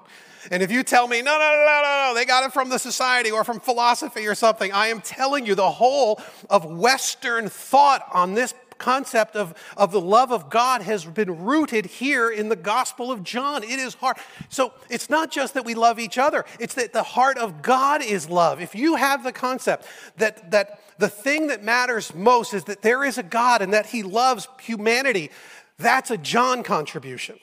And 0.52 0.62
if 0.62 0.72
you 0.72 0.84
tell 0.84 1.08
me, 1.08 1.24
no, 1.24 1.32
no, 1.32 1.40
no, 1.40 1.82
no, 1.84 2.08
no, 2.08 2.14
they 2.14 2.24
got 2.24 2.44
it 2.44 2.54
from 2.54 2.70
the 2.70 2.78
society 2.78 3.32
or 3.32 3.44
from 3.44 3.60
philosophy 3.60 4.28
or 4.28 4.36
something, 4.36 4.72
I 4.72 4.88
am 4.88 5.02
telling 5.02 5.46
you 5.46 5.56
the 5.56 5.72
whole 5.72 6.22
of 6.52 6.66
Western 6.66 7.50
thought 7.50 8.08
on 8.14 8.36
this 8.36 8.54
concept 8.78 9.36
of, 9.36 9.54
of 9.78 9.92
the 9.92 10.02
love 10.02 10.32
of 10.32 10.50
God 10.50 10.82
has 10.82 11.06
been 11.06 11.44
rooted 11.44 11.86
here 11.86 12.30
in 12.30 12.50
the 12.50 12.56
Gospel 12.56 13.12
of 13.12 13.24
John. 13.24 13.64
It 13.64 13.80
is 13.80 13.96
hard. 13.96 14.18
So 14.50 14.74
it's 14.90 15.10
not 15.10 15.32
just 15.32 15.54
that 15.54 15.66
we 15.66 15.74
love 15.74 16.00
each 16.00 16.18
other, 16.18 16.46
it's 16.60 16.76
that 16.76 16.94
the 16.94 17.04
heart 17.04 17.38
of 17.38 17.62
God 17.62 18.04
is 18.04 18.30
love. 18.30 18.62
If 18.62 18.76
you 18.76 18.96
have 18.96 19.24
the 19.24 19.32
concept 19.32 19.86
that, 20.18 20.52
that 20.52 20.80
the 20.98 21.10
thing 21.10 21.48
that 21.48 21.64
matters 21.64 22.14
most 22.14 22.54
is 22.54 22.66
that 22.66 22.82
there 22.82 23.04
is 23.04 23.18
a 23.18 23.24
God 23.24 23.62
and 23.62 23.74
that 23.74 23.88
He 23.88 24.04
loves 24.04 24.48
humanity, 24.62 25.32
that's 25.78 26.12
a 26.12 26.18
John 26.18 26.64
contribution. 26.64 27.38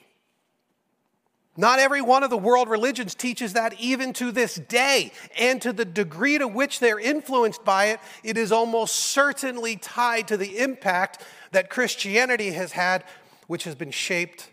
Not 1.55 1.77
every 1.79 2.01
one 2.01 2.23
of 2.23 2.31
the 2.31 2.37
world 2.37 2.67
religions 2.67 3.13
teaches 3.13 3.53
that 3.53 3.79
even 3.79 4.11
to 4.13 4.31
this 4.31 4.55
day. 4.55 5.11
And 5.37 5.61
to 5.61 5.71
the 5.71 5.85
degree 5.85 6.37
to 6.39 6.47
which 6.47 6.79
they're 6.79 6.99
influenced 6.99 7.63
by 7.63 7.85
it, 7.85 7.99
it 8.23 8.37
is 8.37 8.51
almost 8.51 8.95
certainly 8.95 9.75
tied 9.75 10.27
to 10.29 10.37
the 10.37 10.57
impact 10.57 11.23
that 11.51 11.69
Christianity 11.69 12.51
has 12.51 12.71
had, 12.71 13.03
which 13.47 13.65
has 13.65 13.75
been 13.75 13.91
shaped 13.91 14.49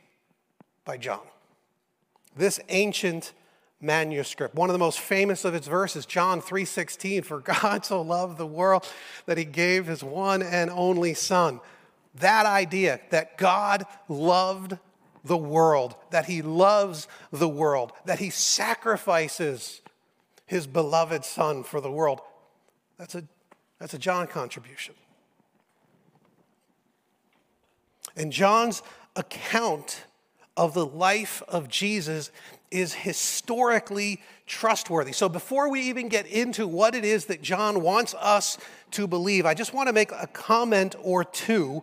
by 0.85 0.99
John. 0.99 1.21
This 2.37 2.61
ancient 2.69 3.33
manuscript. 3.81 4.55
One 4.55 4.69
of 4.69 4.75
the 4.75 4.79
most 4.79 5.01
famous 5.01 5.47
of 5.47 5.55
its 5.55 5.67
verses, 5.67 6.05
John 6.05 6.43
3:16, 6.43 7.23
for 7.23 7.41
God 7.41 7.87
so 7.87 8.03
loved 8.03 8.37
the 8.37 8.47
world 8.47 8.87
that 9.25 9.39
he 9.39 9.45
gave 9.47 9.87
his 9.87 10.05
one 10.05 10.43
and 10.43 10.71
only 10.71 11.15
son. 11.15 11.61
That 12.17 12.45
idea 12.45 13.01
that 13.09 13.39
God 13.39 13.87
loved 14.09 14.77
the 15.25 15.37
world, 15.37 15.97
that 16.11 16.27
he 16.27 16.43
loves 16.43 17.09
the 17.31 17.49
world, 17.49 17.93
that 18.05 18.19
he 18.19 18.31
sacrifices 18.31 19.81
his 20.47 20.67
beloved 20.67 21.25
son 21.25 21.63
for 21.63 21.81
the 21.81 21.91
world. 21.91 22.21
That's 22.99 23.15
a, 23.15 23.25
that's 23.79 23.95
a 23.95 23.99
John 23.99 24.27
contribution. 24.27 24.95
And 28.17 28.33
John's 28.33 28.83
account 29.17 30.05
of 30.57 30.75
the 30.75 30.87
life 30.87 31.43
of 31.49 31.69
Jesus 31.69 32.31
is 32.71 32.93
historically 32.93 34.21
trustworthy. 34.47 35.13
So 35.13 35.29
before 35.29 35.71
we 35.71 35.83
even 35.83 36.09
get 36.09 36.27
into 36.27 36.67
what 36.67 36.95
it 36.95 37.05
is 37.05 37.27
that 37.27 37.43
John 37.43 37.83
wants 37.83 38.15
us 38.15 38.59
to 38.93 39.07
believe, 39.07 39.47
I 39.47 39.55
just 39.55 39.73
want 39.73 39.89
to 39.89 39.93
make 39.93 40.13
a 40.13 40.27
comment 40.27 40.97
or 41.03 41.25
two 41.25 41.83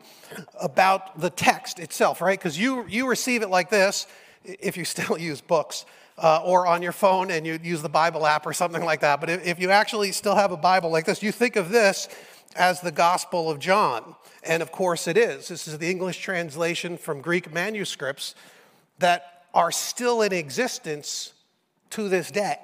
about 0.60 1.20
the 1.20 1.30
text 1.30 1.80
itself, 1.80 2.22
right? 2.22 2.38
Because 2.38 2.60
you, 2.60 2.86
you 2.88 3.08
receive 3.08 3.42
it 3.42 3.50
like 3.50 3.70
this 3.70 4.08
if 4.44 4.78
you 4.78 4.86
still 4.86 5.18
use 5.20 5.42
books. 5.42 5.86
Uh, 6.20 6.42
or 6.44 6.66
on 6.66 6.82
your 6.82 6.92
phone 6.92 7.30
and 7.30 7.46
you 7.46 7.60
use 7.62 7.84
the 7.84 7.88
Bible 7.88 8.26
app 8.26 8.48
or 8.48 8.52
something 8.52 8.84
like 8.84 9.02
that. 9.02 9.20
But 9.20 9.30
if, 9.30 9.46
if 9.46 9.60
you 9.60 9.70
actually 9.70 10.12
still 10.12 10.34
have 10.34 10.52
a 10.52 10.58
Bible 10.58 10.90
like 10.90 11.06
this, 11.06 11.22
you 11.22 11.32
think 11.32 11.56
of 11.56 11.70
this 11.70 12.10
as 12.56 12.82
the 12.82 12.92
Gospel 12.92 13.52
of 13.52 13.60
John. 13.60 14.16
And 14.44 14.64
of 14.64 14.72
course 14.72 15.08
it 15.08 15.16
is. 15.16 15.48
This 15.50 15.68
is 15.68 15.78
the 15.78 15.88
English 15.92 16.18
translation 16.18 16.98
from 16.98 17.22
Greek 17.22 17.54
manuscripts 17.54 18.34
that 18.98 19.44
are 19.54 19.72
still 19.72 20.24
in 20.24 20.34
existence 20.34 21.34
to 21.92 22.10
this 22.10 22.32
day. 22.32 22.58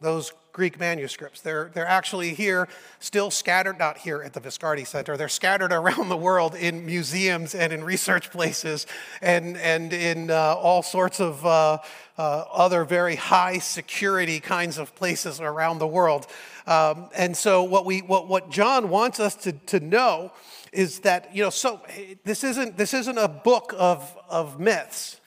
Those 0.00 0.32
Greek 0.60 0.78
manuscripts. 0.78 1.40
They're, 1.40 1.70
they're 1.72 1.86
actually 1.86 2.34
here, 2.34 2.68
still 2.98 3.30
scattered, 3.30 3.78
not 3.78 3.96
here 3.96 4.20
at 4.22 4.34
the 4.34 4.42
Viscardi 4.42 4.86
Center, 4.86 5.16
they're 5.16 5.26
scattered 5.26 5.72
around 5.80 6.10
the 6.10 6.18
world 6.18 6.54
in 6.54 6.84
museums 6.84 7.54
and 7.54 7.72
in 7.72 7.82
research 7.82 8.30
places 8.30 8.86
and, 9.22 9.56
and 9.56 9.94
in 9.94 10.30
uh, 10.30 10.34
all 10.34 10.82
sorts 10.82 11.18
of 11.18 11.46
uh, 11.46 11.78
uh, 12.18 12.44
other 12.52 12.84
very 12.84 13.16
high 13.16 13.56
security 13.56 14.38
kinds 14.38 14.76
of 14.76 14.94
places 14.94 15.40
around 15.40 15.78
the 15.78 15.86
world. 15.86 16.26
Um, 16.66 17.08
and 17.16 17.34
so, 17.34 17.62
what, 17.62 17.86
we, 17.86 18.00
what, 18.00 18.28
what 18.28 18.50
John 18.50 18.90
wants 18.90 19.18
us 19.18 19.34
to, 19.36 19.52
to 19.52 19.80
know 19.80 20.30
is 20.74 20.98
that, 21.00 21.34
you 21.34 21.42
know, 21.42 21.48
so 21.48 21.80
this 22.24 22.44
isn't, 22.44 22.76
this 22.76 22.92
isn't 22.92 23.16
a 23.16 23.28
book 23.28 23.74
of, 23.78 24.14
of 24.28 24.60
myths 24.60 25.19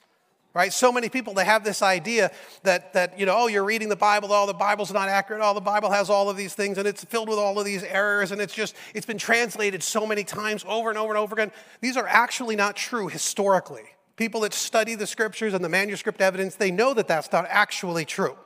right? 0.54 0.72
So 0.72 0.92
many 0.92 1.08
people 1.08 1.34
they 1.34 1.44
have 1.44 1.64
this 1.64 1.82
idea 1.82 2.30
that 2.62 2.92
that 2.94 3.18
you 3.18 3.26
know 3.26 3.34
oh 3.36 3.46
you're 3.48 3.64
reading 3.64 3.88
the 3.88 3.96
bible 3.96 4.32
oh 4.32 4.46
the 4.46 4.54
bible's 4.54 4.92
not 4.92 5.08
accurate 5.08 5.42
oh 5.44 5.52
the 5.52 5.60
bible 5.60 5.90
has 5.90 6.08
all 6.08 6.30
of 6.30 6.36
these 6.36 6.54
things 6.54 6.78
and 6.78 6.86
it's 6.86 7.04
filled 7.04 7.28
with 7.28 7.38
all 7.38 7.58
of 7.58 7.64
these 7.66 7.82
errors 7.82 8.30
and 8.30 8.40
it's 8.40 8.54
just 8.54 8.74
it's 8.94 9.04
been 9.04 9.18
translated 9.18 9.82
so 9.82 10.06
many 10.06 10.24
times 10.24 10.64
over 10.66 10.88
and 10.88 10.96
over 10.96 11.12
and 11.12 11.18
over 11.18 11.34
again. 11.34 11.52
These 11.80 11.96
are 11.96 12.06
actually 12.06 12.56
not 12.56 12.76
true 12.76 13.08
historically. 13.08 13.84
People 14.16 14.42
that 14.42 14.54
study 14.54 14.94
the 14.94 15.08
scriptures 15.08 15.54
and 15.54 15.64
the 15.64 15.68
manuscript 15.68 16.20
evidence 16.20 16.54
they 16.54 16.70
know 16.70 16.94
that 16.94 17.08
that's 17.08 17.30
not 17.32 17.46
actually 17.48 18.04
true. 18.04 18.36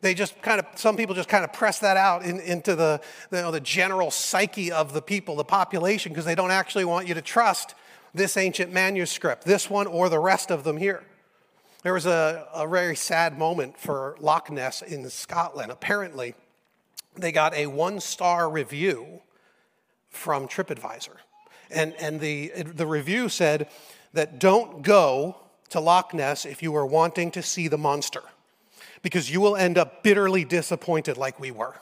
They 0.00 0.14
just 0.14 0.40
kind 0.42 0.60
of 0.60 0.66
some 0.76 0.96
people 0.96 1.14
just 1.14 1.28
kind 1.28 1.44
of 1.44 1.52
press 1.52 1.80
that 1.80 1.96
out 1.96 2.24
in, 2.24 2.38
into 2.40 2.76
the, 2.76 3.00
you 3.32 3.38
know, 3.38 3.50
the 3.50 3.60
general 3.60 4.12
psyche 4.12 4.70
of 4.70 4.92
the 4.92 5.02
people 5.02 5.34
the 5.34 5.44
population 5.44 6.12
because 6.12 6.26
they 6.26 6.36
don't 6.36 6.52
actually 6.52 6.84
want 6.84 7.08
you 7.08 7.14
to 7.14 7.22
trust 7.22 7.74
this 8.14 8.36
ancient 8.36 8.72
manuscript 8.72 9.44
this 9.44 9.68
one 9.68 9.86
or 9.86 10.08
the 10.08 10.18
rest 10.18 10.50
of 10.50 10.64
them 10.64 10.76
here 10.76 11.04
there 11.82 11.92
was 11.92 12.06
a, 12.06 12.46
a 12.52 12.66
very 12.66 12.96
sad 12.96 13.38
moment 13.38 13.78
for 13.78 14.16
Loch 14.20 14.50
Ness 14.50 14.82
in 14.82 15.08
Scotland. 15.10 15.70
Apparently, 15.70 16.34
they 17.16 17.32
got 17.32 17.54
a 17.54 17.66
one 17.66 18.00
star 18.00 18.50
review 18.50 19.20
from 20.10 20.48
TripAdvisor. 20.48 21.16
And, 21.70 21.94
and 22.00 22.20
the, 22.20 22.52
the 22.56 22.86
review 22.86 23.28
said 23.28 23.68
that 24.12 24.38
don't 24.38 24.82
go 24.82 25.36
to 25.70 25.80
Loch 25.80 26.14
Ness 26.14 26.44
if 26.46 26.62
you 26.62 26.74
are 26.76 26.86
wanting 26.86 27.30
to 27.32 27.42
see 27.42 27.68
the 27.68 27.78
monster, 27.78 28.22
because 29.02 29.30
you 29.30 29.40
will 29.40 29.54
end 29.54 29.76
up 29.76 30.02
bitterly 30.02 30.44
disappointed 30.44 31.16
like 31.16 31.38
we 31.38 31.50
were. 31.50 31.74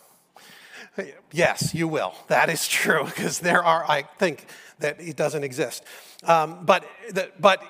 Yes, 1.33 1.75
you 1.75 1.88
will. 1.88 2.15
That 2.29 2.50
is 2.50 2.67
true, 2.69 3.05
because 3.05 3.38
there 3.38 3.62
are, 3.62 3.85
I 3.88 4.03
think, 4.19 4.47
that 4.79 5.00
it 5.00 5.17
doesn't 5.17 5.45
exist. 5.45 5.85
Um, 6.25 6.65
but, 6.65 6.85
the, 7.11 7.31
but 7.38 7.62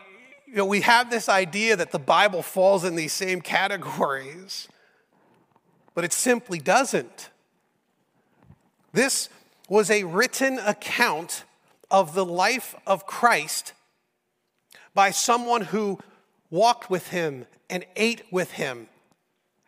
you 0.47 0.55
know, 0.55 0.65
we 0.65 0.83
have 0.83 1.11
this 1.11 1.29
idea 1.29 1.77
that 1.77 1.91
the 1.91 1.99
Bible 1.99 2.43
falls 2.43 2.85
in 2.85 2.95
these 2.95 3.13
same 3.13 3.41
categories, 3.41 4.69
but 5.95 6.05
it 6.05 6.13
simply 6.13 6.59
doesn't. 6.59 7.31
This 8.93 9.29
was 9.69 9.91
a 9.91 10.05
written 10.05 10.59
account 10.61 11.45
of 11.91 12.15
the 12.15 12.25
life 12.25 12.75
of 12.87 13.07
Christ 13.07 13.73
by 14.95 15.11
someone 15.11 15.63
who 15.63 15.99
walked 16.51 16.89
with 16.89 17.09
him 17.09 17.47
and 17.69 17.85
ate 17.97 18.23
with 18.31 18.53
him 18.53 18.89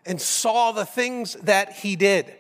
and 0.07 0.21
saw 0.21 0.73
the 0.73 0.87
things 0.87 1.35
that 1.35 1.73
he 1.73 1.97
did. 1.97 2.33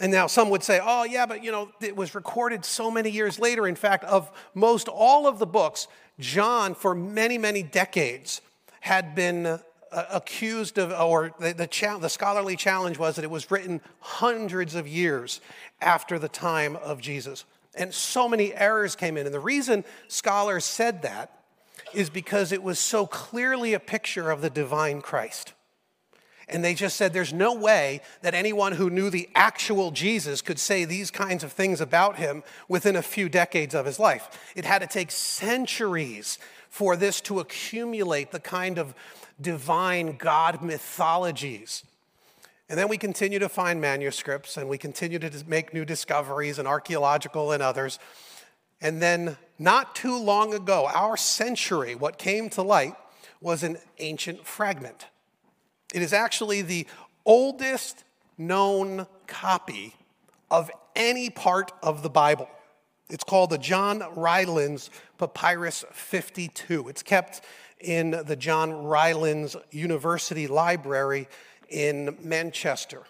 And 0.00 0.12
now 0.12 0.28
some 0.28 0.50
would 0.50 0.62
say, 0.62 0.80
oh, 0.82 1.04
yeah, 1.04 1.26
but 1.26 1.42
you 1.42 1.50
know, 1.50 1.70
it 1.80 1.96
was 1.96 2.14
recorded 2.14 2.64
so 2.64 2.90
many 2.90 3.10
years 3.10 3.38
later. 3.38 3.66
In 3.66 3.74
fact, 3.74 4.04
of 4.04 4.30
most 4.54 4.88
all 4.88 5.26
of 5.26 5.38
the 5.38 5.46
books, 5.46 5.88
John, 6.20 6.74
for 6.74 6.94
many, 6.94 7.36
many 7.36 7.62
decades, 7.62 8.40
had 8.80 9.14
been 9.14 9.46
uh, 9.46 9.58
accused 9.92 10.78
of, 10.78 10.92
or 10.92 11.32
the, 11.40 11.52
the, 11.52 11.66
cha- 11.66 11.98
the 11.98 12.08
scholarly 12.08 12.54
challenge 12.54 12.98
was 12.98 13.16
that 13.16 13.24
it 13.24 13.30
was 13.30 13.50
written 13.50 13.80
hundreds 14.00 14.74
of 14.74 14.86
years 14.86 15.40
after 15.80 16.18
the 16.18 16.28
time 16.28 16.76
of 16.76 17.00
Jesus. 17.00 17.44
And 17.74 17.92
so 17.92 18.28
many 18.28 18.54
errors 18.54 18.94
came 18.94 19.16
in. 19.16 19.26
And 19.26 19.34
the 19.34 19.40
reason 19.40 19.84
scholars 20.06 20.64
said 20.64 21.02
that 21.02 21.32
is 21.92 22.10
because 22.10 22.52
it 22.52 22.62
was 22.62 22.78
so 22.78 23.06
clearly 23.06 23.74
a 23.74 23.80
picture 23.80 24.30
of 24.30 24.42
the 24.42 24.50
divine 24.50 25.00
Christ. 25.00 25.54
And 26.50 26.64
they 26.64 26.74
just 26.74 26.96
said 26.96 27.12
there's 27.12 27.32
no 27.32 27.54
way 27.54 28.00
that 28.22 28.34
anyone 28.34 28.72
who 28.72 28.90
knew 28.90 29.10
the 29.10 29.28
actual 29.34 29.90
Jesus 29.90 30.40
could 30.40 30.58
say 30.58 30.84
these 30.84 31.10
kinds 31.10 31.44
of 31.44 31.52
things 31.52 31.80
about 31.80 32.16
him 32.16 32.42
within 32.68 32.96
a 32.96 33.02
few 33.02 33.28
decades 33.28 33.74
of 33.74 33.86
his 33.86 33.98
life. 33.98 34.52
It 34.56 34.64
had 34.64 34.80
to 34.80 34.86
take 34.86 35.10
centuries 35.10 36.38
for 36.70 36.96
this 36.96 37.20
to 37.22 37.40
accumulate 37.40 38.30
the 38.30 38.40
kind 38.40 38.78
of 38.78 38.94
divine 39.40 40.16
God 40.16 40.62
mythologies. 40.62 41.84
And 42.68 42.78
then 42.78 42.88
we 42.88 42.98
continue 42.98 43.38
to 43.38 43.48
find 43.48 43.80
manuscripts 43.80 44.56
and 44.56 44.68
we 44.68 44.78
continue 44.78 45.18
to 45.18 45.44
make 45.46 45.72
new 45.72 45.84
discoveries 45.84 46.58
and 46.58 46.68
archaeological 46.68 47.52
and 47.52 47.62
others. 47.62 47.98
And 48.80 49.02
then, 49.02 49.36
not 49.58 49.94
too 49.94 50.16
long 50.16 50.54
ago, 50.54 50.86
our 50.86 51.16
century, 51.16 51.94
what 51.94 52.18
came 52.18 52.48
to 52.50 52.62
light 52.62 52.94
was 53.40 53.62
an 53.62 53.78
ancient 53.98 54.46
fragment. 54.46 55.06
It 55.94 56.02
is 56.02 56.12
actually 56.12 56.62
the 56.62 56.86
oldest 57.24 58.04
known 58.36 59.06
copy 59.26 59.94
of 60.50 60.70
any 60.94 61.30
part 61.30 61.72
of 61.82 62.02
the 62.02 62.10
Bible. 62.10 62.48
It's 63.08 63.24
called 63.24 63.50
the 63.50 63.58
John 63.58 64.02
Rylands 64.16 64.90
Papyrus 65.16 65.84
52. 65.92 66.88
It's 66.88 67.02
kept 67.02 67.40
in 67.80 68.10
the 68.10 68.36
John 68.36 68.84
Rylands 68.84 69.56
University 69.70 70.46
Library 70.46 71.28
in 71.70 72.18
Manchester. 72.22 73.04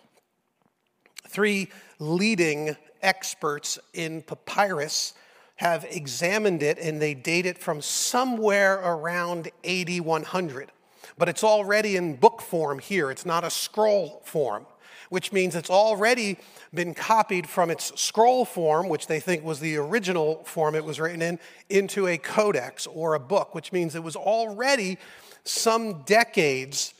Three 1.26 1.68
leading 1.99 2.76
experts 3.02 3.78
in 3.92 4.23
papyrus 4.23 5.14
have 5.56 5.85
examined 5.90 6.62
it 6.62 6.78
and 6.78 7.02
they 7.02 7.14
date 7.14 7.47
it 7.47 7.58
from 7.58 7.82
somewhere 7.82 8.75
around 8.75 9.50
8100 9.64 10.70
but 11.17 11.29
it's 11.29 11.45
already 11.45 11.97
in 11.97 12.17
book 12.17 12.41
form 12.41 12.79
here. 12.79 13.11
It's 13.11 13.27
not 13.27 13.45
a 13.45 13.50
scroll 13.50 14.21
form, 14.25 14.67
which 15.09 15.33
means 15.33 15.55
it's 15.55 15.71
already 15.71 16.38
been 16.75 16.95
copied 16.95 17.49
from 17.49 17.71
its 17.71 17.99
scroll 18.00 18.45
form, 18.45 18.88
which 18.88 19.07
they 19.07 19.21
think 19.21 19.45
was 19.45 19.61
the 19.61 19.77
original 19.77 20.45
form 20.45 20.75
it 20.75 20.85
was 20.85 21.00
written 21.00 21.23
in, 21.23 21.38
into 21.71 22.07
a 22.07 22.19
codex 22.19 22.87
or 22.87 23.15
a 23.15 23.21
book, 23.21 23.55
which 23.55 23.73
means 23.73 23.95
it 23.95 24.03
was 24.03 24.17
already 24.17 24.99
some 25.45 26.03
decades 26.03 26.93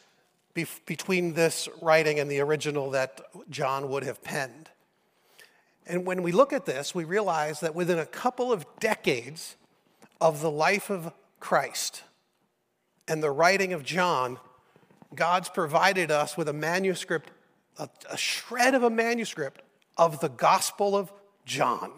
be- 0.55 0.67
between 0.87 1.35
this 1.35 1.69
writing 1.83 2.19
and 2.19 2.31
the 2.31 2.41
original 2.41 2.91
that 2.91 3.21
John 3.51 3.91
would 3.91 4.05
have 4.05 4.23
penned. 4.23 4.71
And 5.87 6.07
when 6.07 6.23
we 6.23 6.33
look 6.33 6.53
at 6.53 6.67
this, 6.67 6.95
we 6.95 7.05
realize 7.05 7.61
that 7.61 7.75
within 7.75 7.99
a 7.99 8.07
couple 8.07 8.53
of 8.53 8.67
decades 8.79 9.57
of 10.21 10.43
the 10.43 10.51
life 10.51 10.91
of 10.91 11.13
Christ, 11.41 12.03
and 13.09 13.23
the 13.23 13.31
writing 13.31 13.73
of 13.73 13.83
John, 13.83 14.39
God's 15.15 15.49
provided 15.49 16.11
us 16.11 16.37
with 16.37 16.49
a 16.49 16.53
manuscript, 16.53 17.31
a, 17.79 17.89
a 18.11 18.17
shred 18.17 18.75
of 18.75 18.83
a 18.83 18.91
manuscript 18.91 19.63
of 19.97 20.21
the 20.21 20.29
Gospel 20.29 20.97
of 20.97 21.11
John, 21.45 21.91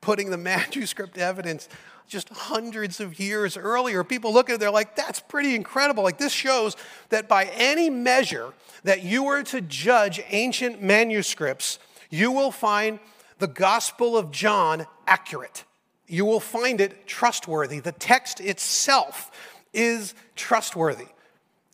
putting 0.00 0.30
the 0.30 0.36
manuscript 0.38 1.18
evidence 1.18 1.68
just 2.08 2.28
hundreds 2.28 3.00
of 3.00 3.18
years 3.18 3.56
earlier. 3.56 4.04
People 4.04 4.32
look 4.32 4.48
at 4.48 4.54
it, 4.54 4.60
they're 4.60 4.70
like, 4.70 4.94
that's 4.94 5.20
pretty 5.20 5.54
incredible. 5.54 6.02
Like, 6.02 6.18
this 6.18 6.32
shows 6.32 6.76
that 7.08 7.28
by 7.28 7.46
any 7.56 7.90
measure 7.90 8.52
that 8.84 9.02
you 9.02 9.24
were 9.24 9.42
to 9.44 9.60
judge 9.60 10.20
ancient 10.30 10.82
manuscripts, 10.82 11.78
you 12.10 12.30
will 12.30 12.50
find 12.50 12.98
the 13.38 13.46
Gospel 13.48 14.16
of 14.16 14.30
John 14.30 14.86
accurate. 15.06 15.64
You 16.06 16.26
will 16.26 16.40
find 16.40 16.80
it 16.80 17.06
trustworthy. 17.06 17.80
The 17.80 17.92
text 17.92 18.40
itself 18.40 19.30
is 19.72 20.14
trustworthy, 20.36 21.08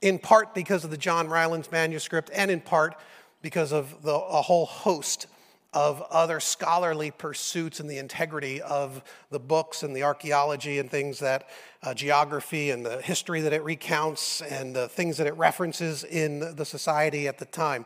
in 0.03 0.19
part 0.19 0.55
because 0.55 0.85
of 0.85 0.91
the 0.91 0.97
John 0.97 1.29
Rylands 1.29 1.71
manuscript, 1.71 2.31
and 2.33 2.51
in 2.51 2.61
part 2.61 2.95
because 3.43 3.73
of 3.73 4.03
the, 4.03 4.15
a 4.15 4.43
whole 4.43 4.67
host 4.67 5.27
of 5.75 6.03
other 6.11 6.41
scholarly 6.41 7.11
pursuits 7.11 7.79
and 7.79 7.91
the 7.91 7.99
integrity 7.99 8.61
of 8.63 9.03
the 9.31 9.39
books 9.39 9.83
and 9.83 9.95
the 9.95 10.03
archaeology 10.03 10.79
and 10.79 10.91
things 10.91 11.19
that 11.19 11.49
uh, 11.83 11.93
geography 11.93 12.71
and 12.71 12.85
the 12.87 13.03
history 13.03 13.43
that 13.43 13.53
it 13.53 13.63
recounts 13.63 14.41
and 14.41 14.75
the 14.75 14.89
things 14.89 15.19
that 15.19 15.27
it 15.27 15.37
references 15.37 16.05
in 16.05 16.57
the 16.57 16.65
society 16.65 17.29
at 17.29 17.39
the 17.39 17.45
time. 17.45 17.85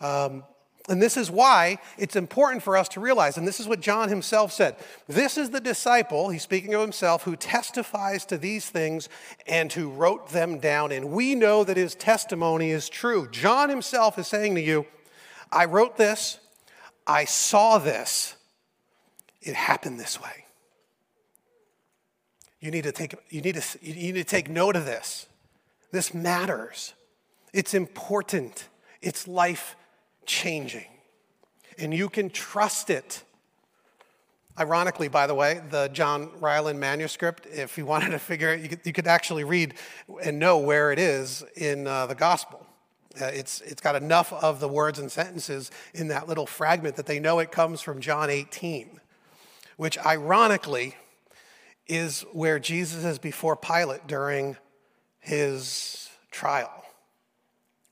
Um, 0.00 0.44
and 0.88 1.02
this 1.02 1.16
is 1.16 1.30
why 1.30 1.78
it's 1.98 2.14
important 2.14 2.62
for 2.62 2.76
us 2.76 2.88
to 2.90 3.00
realize, 3.00 3.36
and 3.36 3.46
this 3.46 3.58
is 3.58 3.66
what 3.66 3.80
John 3.80 4.08
himself 4.08 4.52
said 4.52 4.76
this 5.08 5.36
is 5.36 5.50
the 5.50 5.60
disciple, 5.60 6.28
he's 6.28 6.42
speaking 6.42 6.74
of 6.74 6.80
himself, 6.80 7.24
who 7.24 7.34
testifies 7.34 8.24
to 8.26 8.38
these 8.38 8.68
things 8.70 9.08
and 9.46 9.72
who 9.72 9.90
wrote 9.90 10.28
them 10.28 10.58
down. 10.58 10.92
And 10.92 11.10
we 11.10 11.34
know 11.34 11.64
that 11.64 11.76
his 11.76 11.94
testimony 11.94 12.70
is 12.70 12.88
true. 12.88 13.28
John 13.30 13.68
himself 13.68 14.18
is 14.18 14.28
saying 14.28 14.54
to 14.54 14.60
you, 14.60 14.86
I 15.50 15.64
wrote 15.64 15.96
this, 15.96 16.38
I 17.06 17.24
saw 17.24 17.78
this, 17.78 18.36
it 19.40 19.54
happened 19.54 19.98
this 19.98 20.20
way. 20.20 20.44
You 22.60 22.70
need 22.70 22.84
to 22.84 22.92
take, 22.92 23.14
you 23.28 23.40
need 23.40 23.56
to, 23.56 23.78
you 23.82 23.94
need 23.94 24.14
to 24.14 24.24
take 24.24 24.48
note 24.48 24.76
of 24.76 24.86
this. 24.86 25.26
This 25.92 26.12
matters. 26.12 26.94
It's 27.52 27.74
important. 27.74 28.68
It's 29.02 29.28
life 29.28 29.76
changing. 30.26 30.86
And 31.78 31.92
you 31.92 32.08
can 32.08 32.30
trust 32.30 32.90
it. 32.90 33.22
Ironically, 34.58 35.08
by 35.08 35.26
the 35.26 35.34
way, 35.34 35.60
the 35.70 35.88
John 35.88 36.30
Ryland 36.40 36.80
manuscript, 36.80 37.46
if 37.46 37.76
you 37.76 37.86
wanted 37.92 38.10
to 38.10 38.18
figure 38.18 38.50
it, 38.50 38.60
you 38.60 38.68
could, 38.68 38.80
you 38.84 38.92
could 38.92 39.06
actually 39.06 39.44
read 39.44 39.74
and 40.22 40.38
know 40.38 40.58
where 40.58 40.92
it 40.92 40.98
is 40.98 41.44
in 41.56 41.86
uh, 41.86 42.06
the 42.06 42.14
gospel. 42.14 42.66
Uh, 43.20 43.26
it's, 43.26 43.60
it's 43.62 43.80
got 43.80 43.96
enough 43.96 44.32
of 44.32 44.60
the 44.60 44.68
words 44.68 44.98
and 44.98 45.10
sentences 45.10 45.70
in 45.94 46.08
that 46.08 46.28
little 46.28 46.46
fragment 46.46 46.96
that 46.96 47.06
they 47.06 47.18
know 47.18 47.38
it 47.38 47.50
comes 47.50 47.80
from 47.80 48.00
John 48.00 48.28
18, 48.28 49.00
which 49.76 49.98
ironically 49.98 50.96
is 51.86 52.22
where 52.32 52.58
Jesus 52.58 53.04
is 53.04 53.18
before 53.18 53.56
Pilate 53.56 54.06
during 54.06 54.56
his 55.20 56.10
trial. 56.30 56.84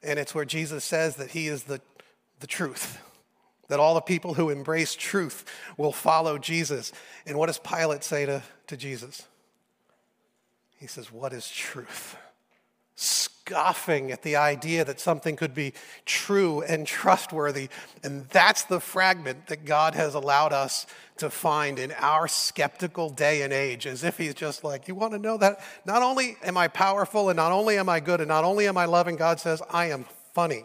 And 0.02 0.18
it's 0.18 0.34
where 0.34 0.44
Jesus 0.44 0.84
says 0.84 1.16
that 1.16 1.30
he 1.30 1.48
is 1.48 1.64
the 1.64 1.80
the 2.40 2.46
truth, 2.46 2.98
that 3.68 3.80
all 3.80 3.94
the 3.94 4.00
people 4.00 4.34
who 4.34 4.50
embrace 4.50 4.94
truth 4.94 5.44
will 5.76 5.92
follow 5.92 6.38
Jesus. 6.38 6.92
And 7.26 7.38
what 7.38 7.46
does 7.46 7.58
Pilate 7.58 8.04
say 8.04 8.26
to, 8.26 8.42
to 8.66 8.76
Jesus? 8.76 9.26
He 10.76 10.86
says, 10.86 11.10
What 11.10 11.32
is 11.32 11.48
truth? 11.50 12.16
Scoffing 12.96 14.12
at 14.12 14.22
the 14.22 14.36
idea 14.36 14.84
that 14.84 15.00
something 15.00 15.34
could 15.34 15.54
be 15.54 15.72
true 16.04 16.62
and 16.62 16.86
trustworthy. 16.86 17.68
And 18.02 18.28
that's 18.28 18.64
the 18.64 18.80
fragment 18.80 19.46
that 19.46 19.64
God 19.64 19.94
has 19.94 20.14
allowed 20.14 20.52
us 20.52 20.86
to 21.16 21.30
find 21.30 21.78
in 21.78 21.92
our 21.98 22.28
skeptical 22.28 23.10
day 23.10 23.42
and 23.42 23.52
age, 23.52 23.86
as 23.86 24.04
if 24.04 24.18
He's 24.18 24.34
just 24.34 24.62
like, 24.62 24.88
You 24.88 24.94
want 24.94 25.12
to 25.12 25.18
know 25.18 25.38
that? 25.38 25.60
Not 25.86 26.02
only 26.02 26.36
am 26.42 26.56
I 26.56 26.68
powerful 26.68 27.30
and 27.30 27.36
not 27.36 27.52
only 27.52 27.78
am 27.78 27.88
I 27.88 28.00
good 28.00 28.20
and 28.20 28.28
not 28.28 28.44
only 28.44 28.68
am 28.68 28.76
I 28.76 28.84
loving, 28.84 29.16
God 29.16 29.40
says, 29.40 29.62
I 29.70 29.86
am 29.86 30.04
funny 30.34 30.64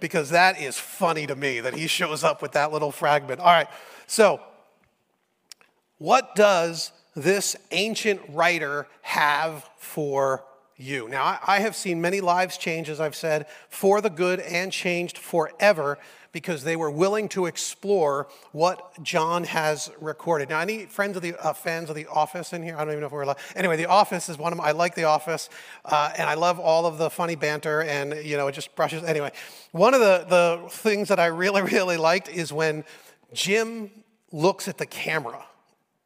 because 0.00 0.30
that 0.30 0.60
is 0.60 0.78
funny 0.78 1.26
to 1.26 1.36
me 1.36 1.60
that 1.60 1.74
he 1.74 1.86
shows 1.86 2.24
up 2.24 2.42
with 2.42 2.52
that 2.52 2.72
little 2.72 2.92
fragment. 2.92 3.40
All 3.40 3.46
right, 3.46 3.68
so 4.06 4.40
what 5.98 6.34
does 6.34 6.92
this 7.14 7.56
ancient 7.70 8.20
writer 8.28 8.86
have 9.02 9.68
for 9.78 10.44
you? 10.78 11.08
Now, 11.08 11.38
I 11.46 11.60
have 11.60 11.76
seen 11.76 12.00
many 12.00 12.20
lives 12.20 12.56
change, 12.56 12.88
as 12.88 13.00
I've 13.00 13.16
said, 13.16 13.46
for 13.68 14.00
the 14.00 14.08
good 14.08 14.40
and 14.40 14.72
changed 14.72 15.18
forever 15.18 15.98
because 16.30 16.62
they 16.62 16.76
were 16.76 16.90
willing 16.90 17.28
to 17.28 17.46
explore 17.46 18.28
what 18.52 19.02
John 19.02 19.44
has 19.44 19.90
recorded. 20.00 20.48
Now, 20.48 20.60
any 20.60 20.86
friends 20.86 21.16
of 21.16 21.22
the 21.22 21.34
uh, 21.34 21.52
fans 21.52 21.88
of 21.88 21.96
The 21.96 22.06
Office 22.06 22.52
in 22.52 22.62
here? 22.62 22.76
I 22.76 22.80
don't 22.80 22.90
even 22.90 23.00
know 23.00 23.06
if 23.06 23.12
we're 23.12 23.22
allowed. 23.22 23.38
Anyway, 23.56 23.76
The 23.76 23.86
Office 23.86 24.28
is 24.28 24.38
one 24.38 24.52
of 24.52 24.58
my, 24.58 24.64
I 24.66 24.70
like 24.72 24.94
The 24.94 25.04
Office, 25.04 25.50
uh, 25.84 26.12
and 26.16 26.28
I 26.28 26.34
love 26.34 26.60
all 26.60 26.86
of 26.86 26.98
the 26.98 27.10
funny 27.10 27.34
banter, 27.34 27.82
and 27.82 28.24
you 28.24 28.36
know, 28.36 28.46
it 28.46 28.52
just 28.52 28.74
brushes. 28.76 29.02
Anyway, 29.02 29.32
one 29.72 29.94
of 29.94 30.00
the 30.00 30.26
the 30.28 30.68
things 30.70 31.08
that 31.08 31.18
I 31.18 31.26
really 31.26 31.62
really 31.72 31.96
liked 31.96 32.28
is 32.28 32.52
when 32.52 32.84
Jim 33.32 33.90
looks 34.30 34.68
at 34.68 34.78
the 34.78 34.86
camera, 34.86 35.44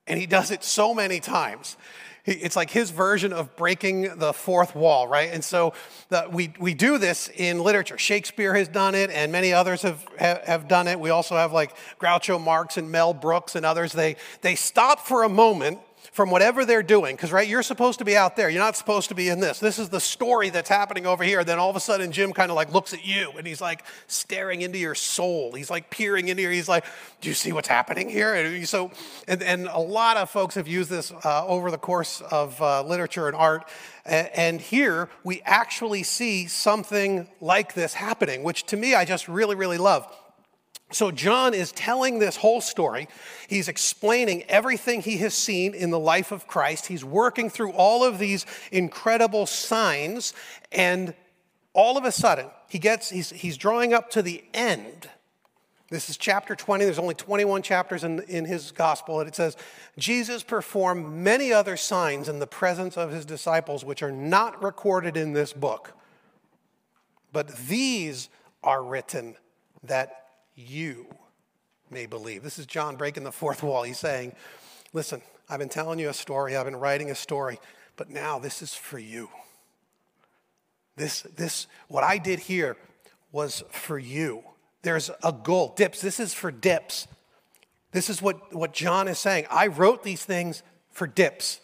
and 0.07 0.19
he 0.19 0.27
does 0.27 0.51
it 0.51 0.65
so 0.65 0.95
many 0.95 1.21
times 1.21 1.77
it's 2.25 2.55
like 2.55 2.71
his 2.71 2.91
version 2.91 3.33
of 3.33 3.57
breaking 3.57 4.19
the 4.19 4.33
fourth 4.33 4.77
wall, 4.77 5.09
right? 5.09 5.31
And 5.33 5.43
so 5.43 5.75
the, 6.09 6.29
we, 6.31 6.55
we 6.61 6.73
do 6.73 6.99
this 6.99 7.29
in 7.35 7.61
literature. 7.61 7.99
Shakespeare 7.99 8.55
has 8.55 8.69
done 8.69 8.95
it, 8.95 9.11
and 9.11 9.33
many 9.33 9.53
others 9.53 9.83
have, 9.83 10.07
have 10.19 10.69
done 10.69 10.87
it. 10.87 11.01
We 11.01 11.11
also 11.11 11.37
have 11.37 11.53
like 11.53 11.75
Groucho 12.01 12.41
Marx 12.41 12.77
and 12.77 12.91
Mel 12.91 13.13
Brooks 13.13 13.57
and 13.57 13.67
others. 13.67 13.93
They, 13.93 14.17
they 14.41 14.55
stop 14.55 15.01
for 15.01 15.25
a 15.25 15.29
moment 15.29 15.81
from 16.13 16.31
whatever 16.31 16.67
they're 16.67 16.83
doing. 16.83 17.17
Because, 17.17 17.33
right, 17.33 17.49
you're 17.49 17.63
supposed 17.63 17.99
to 17.99 18.05
be 18.05 18.17
out 18.17 18.37
there. 18.37 18.51
You're 18.51 18.63
not 18.63 18.77
supposed 18.77 19.09
to 19.09 19.15
be 19.15 19.31
in 19.31 19.41
this. 19.41 19.59
This 19.59 19.79
is 19.79 19.89
the 19.89 19.99
story 19.99 20.51
that's 20.51 20.69
happening 20.69 21.07
over 21.07 21.25
here. 21.25 21.43
Then 21.43 21.59
all 21.59 21.71
of 21.71 21.77
a 21.77 21.81
sudden, 21.81 22.13
Jim 22.13 22.33
kind 22.35 22.51
of 22.51 22.55
like 22.55 22.73
looks 22.73 22.93
at 22.93 23.05
you 23.05 23.33
and 23.37 23.47
he's 23.47 23.63
like 23.63 23.83
staring 24.07 24.61
into 24.61 24.79
your 24.79 24.95
soul. 24.95 25.53
He's 25.53 25.71
like 25.71 25.89
peering 25.89 26.29
into 26.29 26.43
your, 26.43 26.53
he's 26.53 26.69
like, 26.69 26.85
Do 27.23 27.31
you 27.31 27.35
see 27.35 27.53
what's 27.53 27.69
happening 27.69 28.11
here? 28.11 28.35
And 28.35 28.69
so, 28.69 28.93
and, 29.27 29.43
and 29.43 29.67
a 29.69 29.81
lot 29.81 30.19
of 30.19 30.29
folks 30.29 30.55
have 30.55 30.69
used 30.69 30.91
this 30.91 31.13
uh, 31.25 31.47
over 31.47 31.71
the 31.71 31.79
course 31.79 32.21
of 32.31 32.61
uh, 32.61 32.83
literature 32.85 33.27
and 33.27 33.37
art. 33.37 33.67
And 34.05 34.61
here 34.61 35.09
we 35.25 35.43
actually 35.43 36.03
see 36.03 36.47
something 36.47 37.29
like 37.41 37.75
this 37.75 37.95
happening, 37.95 38.43
which 38.43 38.65
to 38.65 38.77
me 38.77 38.95
I 38.95 39.05
just 39.05 39.29
really, 39.29 39.55
really 39.55 39.79
love. 39.79 40.13
So, 40.93 41.11
John 41.11 41.55
is 41.55 41.73
telling 41.73 42.19
this 42.19 42.37
whole 42.37 42.61
story. 42.61 43.09
He's 43.49 43.69
explaining 43.69 44.45
everything 44.45 45.01
he 45.01 45.17
has 45.19 45.35
seen 45.35 45.75
in 45.75 45.91
the 45.91 45.99
life 45.99 46.33
of 46.33 46.47
Christ. 46.47 46.87
He's 46.87 47.05
working 47.05 47.49
through 47.49 47.73
all 47.73 48.05
of 48.05 48.19
these 48.19 48.45
incredible 48.71 49.47
signs. 49.47 50.35
And 50.71 51.15
all 51.73 51.97
of 51.97 52.05
a 52.05 52.13
sudden, 52.13 52.47
he 52.69 52.79
gets, 52.79 53.09
he's, 53.09 53.31
he's 53.31 53.57
drawing 53.57 53.95
up 53.95 54.11
to 54.11 54.23
the 54.23 54.45
end. 54.53 55.09
This 55.89 56.11
is 56.11 56.19
chapter 56.19 56.55
20. 56.55 56.85
There's 56.85 56.99
only 56.99 57.15
21 57.15 57.63
chapters 57.63 58.05
in, 58.05 58.21
in 58.21 58.45
his 58.45 58.71
gospel. 58.71 59.21
And 59.21 59.29
it 59.29 59.35
says, 59.35 59.57
Jesus 59.99 60.43
performed 60.43 61.11
many 61.13 61.53
other 61.53 61.77
signs 61.77 62.29
in 62.29 62.39
the 62.39 62.47
presence 62.47 62.99
of 62.99 63.11
his 63.11 63.25
disciples, 63.25 63.85
which 63.85 64.03
are 64.03 64.13
not 64.13 64.63
recorded 64.63 65.17
in 65.17 65.33
this 65.33 65.55
book. 65.55 65.93
But 67.33 67.49
these 67.57 68.29
are 68.63 68.83
written 68.83 69.37
that 69.83 70.22
you 70.67 71.07
may 71.91 72.07
believe. 72.07 72.43
This 72.43 72.59
is 72.59 72.67
John 72.67 72.97
breaking 72.97 73.25
the 73.25 73.33
fourth 73.33 73.63
wall. 73.63 73.83
He's 73.83 73.99
saying, 73.99 74.35
Listen, 74.93 75.23
I've 75.49 75.59
been 75.59 75.69
telling 75.69 75.99
you 75.99 76.09
a 76.09 76.15
story, 76.15 76.57
I've 76.57 76.67
been 76.67 76.77
writing 76.77 77.11
a 77.11 77.15
story, 77.15 77.59
but 77.97 78.11
now 78.11 78.39
this 78.39 78.63
is 78.63 78.75
for 78.75 78.99
you. 78.99 79.29
This, 80.97 81.23
this, 81.23 81.67
what 81.89 82.05
I 82.05 82.19
did 82.19 82.41
here 82.41 82.77
was 83.33 83.65
for 83.71 83.99
you. 83.99 84.45
There's 84.83 85.11
a 85.23 85.33
goal. 85.33 85.73
Dips, 85.77 86.01
this 86.01 86.21
is 86.21 86.35
for 86.35 86.51
dips. 86.51 87.09
This 87.93 88.11
is 88.11 88.21
what, 88.21 88.55
what 88.55 88.73
John 88.73 89.09
is 89.09 89.19
saying. 89.19 89.47
I 89.51 89.69
wrote 89.69 90.03
these 90.03 90.25
things 90.25 90.63
for 90.91 91.07
dips, 91.07 91.61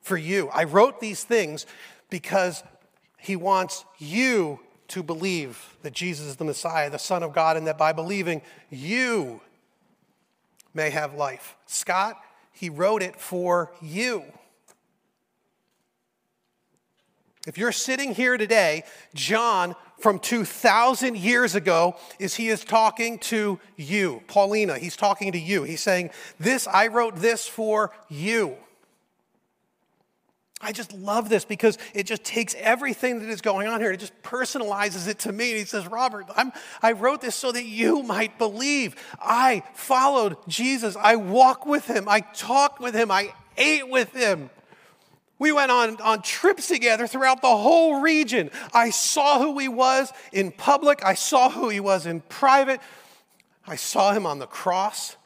for 0.00 0.16
you. 0.16 0.48
I 0.48 0.64
wrote 0.64 1.00
these 1.00 1.24
things 1.24 1.66
because 2.08 2.62
he 3.18 3.36
wants 3.36 3.84
you 3.98 4.60
to 4.92 5.02
believe 5.02 5.76
that 5.82 5.94
Jesus 5.94 6.26
is 6.26 6.36
the 6.36 6.44
Messiah, 6.44 6.90
the 6.90 6.98
Son 6.98 7.22
of 7.22 7.32
God, 7.32 7.56
and 7.56 7.66
that 7.66 7.78
by 7.78 7.92
believing 7.92 8.42
you 8.68 9.40
may 10.74 10.90
have 10.90 11.14
life. 11.14 11.56
Scott, 11.64 12.16
he 12.52 12.68
wrote 12.68 13.02
it 13.02 13.16
for 13.16 13.72
you. 13.80 14.22
If 17.46 17.56
you're 17.56 17.72
sitting 17.72 18.14
here 18.14 18.36
today, 18.36 18.84
John 19.14 19.74
from 19.98 20.18
2,000 20.18 21.16
years 21.16 21.54
ago 21.54 21.96
is 22.18 22.34
he 22.34 22.48
is 22.48 22.62
talking 22.62 23.18
to 23.20 23.58
you. 23.76 24.22
Paulina, 24.28 24.78
he's 24.78 24.96
talking 24.96 25.32
to 25.32 25.38
you. 25.38 25.62
He's 25.62 25.80
saying, 25.80 26.10
This, 26.38 26.66
I 26.66 26.88
wrote 26.88 27.16
this 27.16 27.48
for 27.48 27.92
you. 28.10 28.56
I 30.62 30.70
just 30.70 30.92
love 30.92 31.28
this 31.28 31.44
because 31.44 31.76
it 31.92 32.04
just 32.04 32.22
takes 32.22 32.54
everything 32.58 33.18
that 33.18 33.28
is 33.28 33.40
going 33.40 33.66
on 33.66 33.80
here 33.80 33.90
and 33.90 34.00
it 34.00 34.00
just 34.00 34.22
personalizes 34.22 35.08
it 35.08 35.18
to 35.20 35.32
me. 35.32 35.50
And 35.50 35.58
he 35.58 35.64
says, 35.64 35.88
Robert, 35.88 36.26
I'm, 36.36 36.52
I 36.80 36.92
wrote 36.92 37.20
this 37.20 37.34
so 37.34 37.50
that 37.50 37.64
you 37.64 38.02
might 38.04 38.38
believe. 38.38 38.94
I 39.20 39.64
followed 39.74 40.36
Jesus. 40.46 40.96
I 40.96 41.16
walked 41.16 41.66
with 41.66 41.86
him. 41.86 42.08
I 42.08 42.20
talked 42.20 42.80
with 42.80 42.94
him. 42.94 43.10
I 43.10 43.34
ate 43.56 43.88
with 43.88 44.12
him. 44.12 44.50
We 45.40 45.50
went 45.50 45.72
on, 45.72 46.00
on 46.00 46.22
trips 46.22 46.68
together 46.68 47.08
throughout 47.08 47.42
the 47.42 47.48
whole 47.48 48.00
region. 48.00 48.52
I 48.72 48.90
saw 48.90 49.40
who 49.40 49.58
he 49.58 49.66
was 49.66 50.12
in 50.32 50.52
public, 50.52 51.04
I 51.04 51.14
saw 51.14 51.50
who 51.50 51.68
he 51.68 51.80
was 51.80 52.06
in 52.06 52.20
private. 52.20 52.80
I 53.66 53.76
saw 53.76 54.12
him 54.12 54.26
on 54.26 54.38
the 54.38 54.46
cross, 54.46 55.16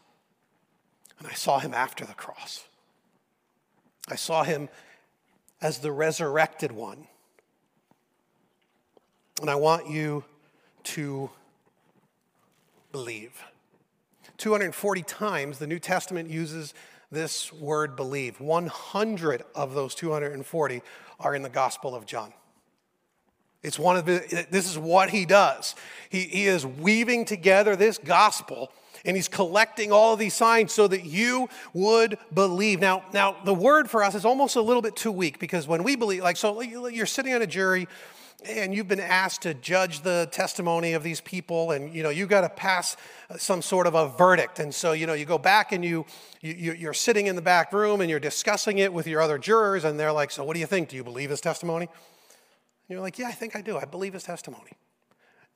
and 1.18 1.27
I 1.27 1.33
saw 1.33 1.59
him 1.59 1.72
after 1.72 2.05
the 2.05 2.14
cross. 2.14 2.64
I 4.09 4.14
saw 4.14 4.42
him 4.42 4.68
as 5.60 5.78
the 5.78 5.92
resurrected 5.92 6.72
one. 6.72 7.06
And 9.40 9.50
I 9.50 9.54
want 9.56 9.88
you 9.88 10.24
to 10.84 11.30
believe. 12.92 13.42
240 14.38 15.02
times 15.02 15.58
the 15.58 15.66
New 15.66 15.78
Testament 15.78 16.30
uses 16.30 16.74
this 17.10 17.52
word 17.52 17.96
believe. 17.96 18.40
100 18.40 19.44
of 19.54 19.74
those 19.74 19.94
240 19.94 20.82
are 21.20 21.34
in 21.34 21.42
the 21.42 21.48
Gospel 21.48 21.94
of 21.94 22.06
John. 22.06 22.32
It's 23.62 23.78
one 23.78 23.96
of 23.96 24.06
the, 24.06 24.46
this 24.50 24.70
is 24.70 24.78
what 24.78 25.10
he 25.10 25.24
does. 25.24 25.74
He, 26.08 26.20
he 26.22 26.46
is 26.46 26.64
weaving 26.64 27.24
together 27.24 27.74
this 27.74 27.98
gospel 27.98 28.70
and 29.04 29.16
he's 29.16 29.28
collecting 29.28 29.92
all 29.92 30.16
these 30.16 30.35
signs 30.35 30.72
so 30.72 30.88
that 30.88 31.04
you 31.04 31.48
would 31.72 32.18
believe. 32.32 32.80
Now, 32.80 33.04
now 33.12 33.37
the 33.44 33.54
word 33.54 33.90
for 33.90 34.02
us 34.02 34.14
is 34.14 34.24
almost 34.24 34.56
a 34.56 34.62
little 34.62 34.82
bit 34.82 34.96
too 34.96 35.12
weak 35.12 35.38
because 35.38 35.66
when 35.66 35.82
we 35.82 35.96
believe, 35.96 36.22
like, 36.22 36.37
so 36.37 36.61
you're 36.61 37.06
sitting 37.06 37.35
on 37.35 37.42
a 37.42 37.46
jury 37.46 37.87
and 38.44 38.74
you've 38.74 38.88
been 38.88 39.00
asked 39.00 39.42
to 39.42 39.54
judge 39.54 40.00
the 40.00 40.28
testimony 40.30 40.92
of 40.92 41.02
these 41.02 41.20
people 41.20 41.72
and 41.72 41.94
you 41.94 42.02
know 42.02 42.11
you 42.11 42.26
got 42.26 42.42
to 42.42 42.48
pass 42.48 42.96
some 43.37 43.62
sort 43.62 43.87
of 43.87 43.94
a 43.94 44.09
verdict. 44.09 44.59
And 44.59 44.74
so 44.74 44.92
you 44.92 45.06
know 45.06 45.14
you 45.14 45.24
go 45.24 45.38
back 45.38 45.72
and 45.72 45.85
you, 45.85 46.04
you 46.40 46.72
you're 46.72 46.94
sitting 46.94 47.26
in 47.26 47.37
the 47.37 47.42
back 47.42 47.72
room 47.72 48.00
and 48.00 48.11
you're 48.11 48.20
discussing 48.20 48.78
it 48.78 48.92
with 48.92 49.06
your 49.06 49.20
other 49.20 49.38
jurors 49.38 49.85
and 49.85 49.98
they're 49.98 50.12
like 50.12 50.30
so 50.30 50.44
what 50.44 50.54
do 50.54 50.61
you 50.61 50.66
think? 50.66 50.88
Do 50.88 50.96
you 50.96 51.04
believe 51.04 51.30
his 51.30 51.40
testimony? 51.40 51.87
And 51.87 52.94
you're 52.94 53.00
like 53.00 53.18
yeah 53.18 53.28
i 53.28 53.32
think 53.32 53.56
i 53.56 53.61
do. 53.61 53.76
I 53.78 53.85
believe 53.85 54.12
his 54.12 54.22
testimony 54.22 54.72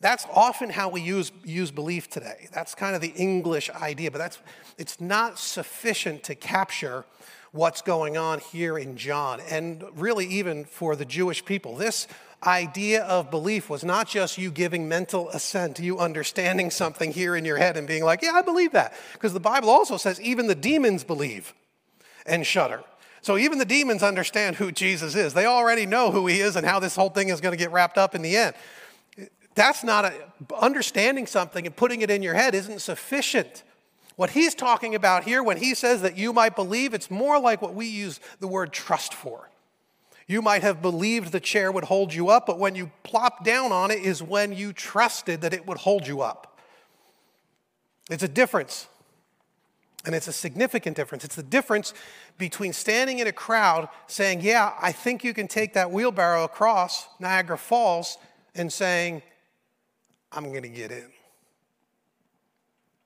that's 0.01 0.27
often 0.33 0.71
how 0.71 0.89
we 0.89 1.03
use, 1.03 1.31
use 1.45 1.71
belief 1.71 2.09
today. 2.09 2.49
That's 2.53 2.75
kind 2.75 2.95
of 2.95 3.03
the 3.03 3.13
English 3.17 3.69
idea, 3.71 4.11
but 4.11 4.19
that's, 4.19 4.39
it's 4.79 5.01
not 5.01 5.39
sufficient 5.39 6.23
to 6.25 6.35
capture 6.35 7.05
what's 7.53 7.83
going 7.83 8.17
on 8.17 8.39
here 8.39 8.79
in 8.79 8.97
John, 8.97 9.41
and 9.51 9.85
really 9.95 10.27
even 10.27 10.65
for 10.65 10.97
the 10.97 11.05
Jewish 11.05 11.45
people. 11.45 11.77
This 11.77 12.07
idea 12.47 13.03
of 13.05 13.31
belief 13.31 13.69
was 13.69 13.85
not 13.85 14.09
just 14.09 14.39
you 14.39 14.51
giving 14.51 14.89
mental 14.89 15.29
assent, 15.31 15.79
you 15.79 15.99
understanding 15.99 16.71
something 16.71 17.13
here 17.13 17.37
in 17.37 17.45
your 17.45 17.59
head 17.59 17.77
and 17.77 17.87
being 17.87 18.05
like, 18.05 18.23
yeah, 18.23 18.33
I 18.33 18.43
believe 18.43 18.73
that. 18.73 18.95
Because 19.13 19.33
the 19.33 19.41
Bible 19.41 19.69
also 19.69 19.97
says 19.97 20.21
even 20.21 20.47
the 20.47 20.55
demons 20.55 21.05
believe 21.05 21.53
and 22.25 22.47
shudder. 22.47 22.83
So 23.21 23.37
even 23.37 23.59
the 23.59 23.67
demons 23.67 24.03
understand 24.03 24.57
who 24.57 24.73
Jesus 24.73 25.15
is. 25.15 25.35
They 25.35 25.45
already 25.45 25.85
know 25.85 26.11
who 26.11 26.27
he 26.27 26.41
is 26.41 26.57
and 26.57 26.67
how 26.67 26.79
this 26.79 26.97
whole 26.97 27.11
thing 27.11 27.29
is 27.29 27.43
going 27.43 27.53
to 27.53 27.63
get 27.63 27.73
wrapped 27.73 27.99
up 27.99 28.15
in 28.15 28.23
the 28.23 28.37
end. 28.37 28.55
That's 29.55 29.83
not 29.83 30.05
a, 30.05 30.15
understanding 30.59 31.27
something 31.27 31.67
and 31.67 31.75
putting 31.75 32.03
it 32.03 32.11
in 32.11 32.23
your 32.23 32.35
head 32.35 32.55
isn't 32.55 32.81
sufficient. 32.81 33.63
What 34.17 34.31
he's 34.31 34.55
talking 34.55 34.95
about 34.95 35.25
here, 35.25 35.43
when 35.43 35.57
he 35.57 35.75
says 35.75 36.03
that 36.03 36.17
you 36.17 36.33
might 36.33 36.55
believe, 36.55 36.95
it's 36.95 37.11
more 37.11 37.41
like 37.41 37.63
what 37.63 37.75
we 37.75 37.87
use 37.87 38.21
the 38.39 38.49
word 38.49 38.73
trust 38.73 39.15
for. 39.15 39.51
You 40.27 40.43
might 40.43 40.63
have 40.63 40.81
believed 40.81 41.33
the 41.33 41.41
chair 41.41 41.73
would 41.73 41.85
hold 41.85 42.15
you 42.15 42.29
up, 42.29 42.47
but 42.47 42.59
when 42.59 42.77
you 42.77 42.93
plop 43.03 43.45
down 43.45 43.73
on 43.73 43.91
it 43.91 43.99
is 44.01 44.23
when 44.23 44.53
you 44.53 44.73
trusted 44.73 45.41
that 45.41 45.53
it 45.53 45.67
would 45.67 45.79
hold 45.79 46.07
you 46.07 46.21
up. 46.21 46.59
It's 48.11 48.23
a 48.23 48.29
difference. 48.29 48.87
And 50.05 50.15
it's 50.15 50.29
a 50.29 50.33
significant 50.33 50.97
difference. 50.97 51.25
It's 51.25 51.35
the 51.35 51.43
difference 51.43 51.93
between 52.39 52.73
standing 52.73 53.19
in 53.19 53.27
a 53.27 53.33
crowd 53.33 53.89
saying, 54.07 54.41
Yeah, 54.41 54.73
I 54.81 54.93
think 54.93 55.25
you 55.25 55.35
can 55.35 55.49
take 55.49 55.75
that 55.75 55.91
wheelbarrow 55.91 56.45
across 56.45 57.09
Niagara 57.19 57.59
Falls, 57.59 58.17
and 58.55 58.73
saying, 58.73 59.23
I'm 60.33 60.45
going 60.51 60.63
to 60.63 60.69
get 60.69 60.91
in. 60.91 61.11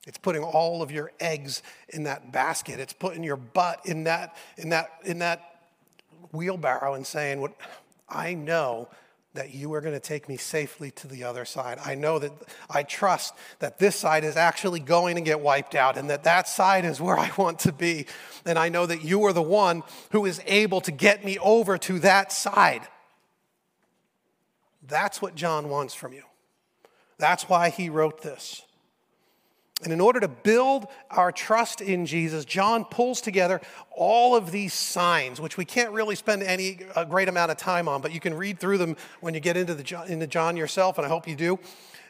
It's 0.07 0.19
putting 0.19 0.43
all 0.43 0.83
of 0.83 0.91
your 0.91 1.13
eggs 1.19 1.63
in 1.89 2.05
that 2.05 2.31
basket. 2.31 2.79
It's 2.79 2.93
putting 2.93 3.25
your 3.25 3.37
butt 3.37 3.81
in 3.87 4.05
that, 4.05 4.37
in 4.59 4.69
that, 4.71 4.91
in 5.05 5.21
that 5.21 5.63
wheelbarrow 6.33 6.95
and 6.95 7.07
saying, 7.07 7.41
what, 7.41 7.55
I 8.09 8.35
know 8.35 8.89
that 9.33 9.53
you 9.53 9.73
are 9.75 9.81
going 9.81 9.95
to 9.95 10.01
take 10.01 10.29
me 10.29 10.37
safely 10.37 10.91
to 10.93 11.09
the 11.09 11.25
other 11.25 11.45
side. 11.45 11.79
I 11.85 11.97
know 11.97 12.21
that 12.21 12.33
I 12.71 12.85
trust 12.85 13.35
that 13.59 13.79
this 13.79 13.97
side 13.97 14.25
is 14.25 14.37
actually 14.37 14.79
going 14.79 15.17
to 15.17 15.21
get 15.21 15.41
wiped 15.41 15.75
out 15.75 15.97
and 15.97 16.09
that 16.11 16.23
that 16.25 16.49
side 16.49 16.85
is 16.85 17.01
where 17.01 17.19
I 17.19 17.31
want 17.37 17.61
to 17.61 17.73
be. 17.73 18.07
And 18.45 18.59
I 18.59 18.69
know 18.69 18.87
that 18.87 19.03
you 19.03 19.25
are 19.25 19.33
the 19.33 19.43
one 19.43 19.83
who 20.13 20.25
is 20.25 20.41
able 20.47 20.81
to 20.83 20.93
get 20.93 21.25
me 21.25 21.39
over 21.39 21.79
to 21.79 21.99
that 22.01 22.31
side. 22.31 22.83
That's 24.87 25.21
what 25.21 25.35
John 25.35 25.69
wants 25.69 25.95
from 25.95 26.13
you. 26.13 26.23
That's 27.19 27.49
why 27.49 27.71
he 27.71 27.89
wrote 27.89 28.23
this. 28.23 28.63
And 29.83 29.93
in 29.93 30.01
order 30.01 30.21
to 30.21 30.29
build 30.29 30.87
our 31.11 31.33
trust 31.33 31.81
in 31.81 32.07
Jesus, 32.07 32.45
John 32.45 32.85
pulls 32.85 33.21
together 33.21 33.61
all 33.91 34.37
of 34.37 34.51
these 34.51 34.73
signs, 34.73 35.41
which 35.41 35.57
we 35.57 35.65
can't 35.65 35.91
really 35.93 36.15
spend 36.15 36.43
any 36.43 36.79
a 36.97 37.05
great 37.05 37.29
amount 37.29 37.51
of 37.51 37.59
time 37.59 37.89
on, 37.89 38.01
but 38.01 38.13
you 38.13 38.21
can 38.21 38.35
read 38.35 38.59
through 38.59 38.79
them 38.79 38.97
when 39.21 39.35
you 39.35 39.41
get 39.41 39.57
into, 39.57 39.75
the, 39.75 40.05
into 40.09 40.27
John 40.27 40.57
yourself, 40.57 40.97
and 40.97 41.05
I 41.05 41.09
hope 41.09 41.29
you 41.29 41.37
do. 41.37 41.59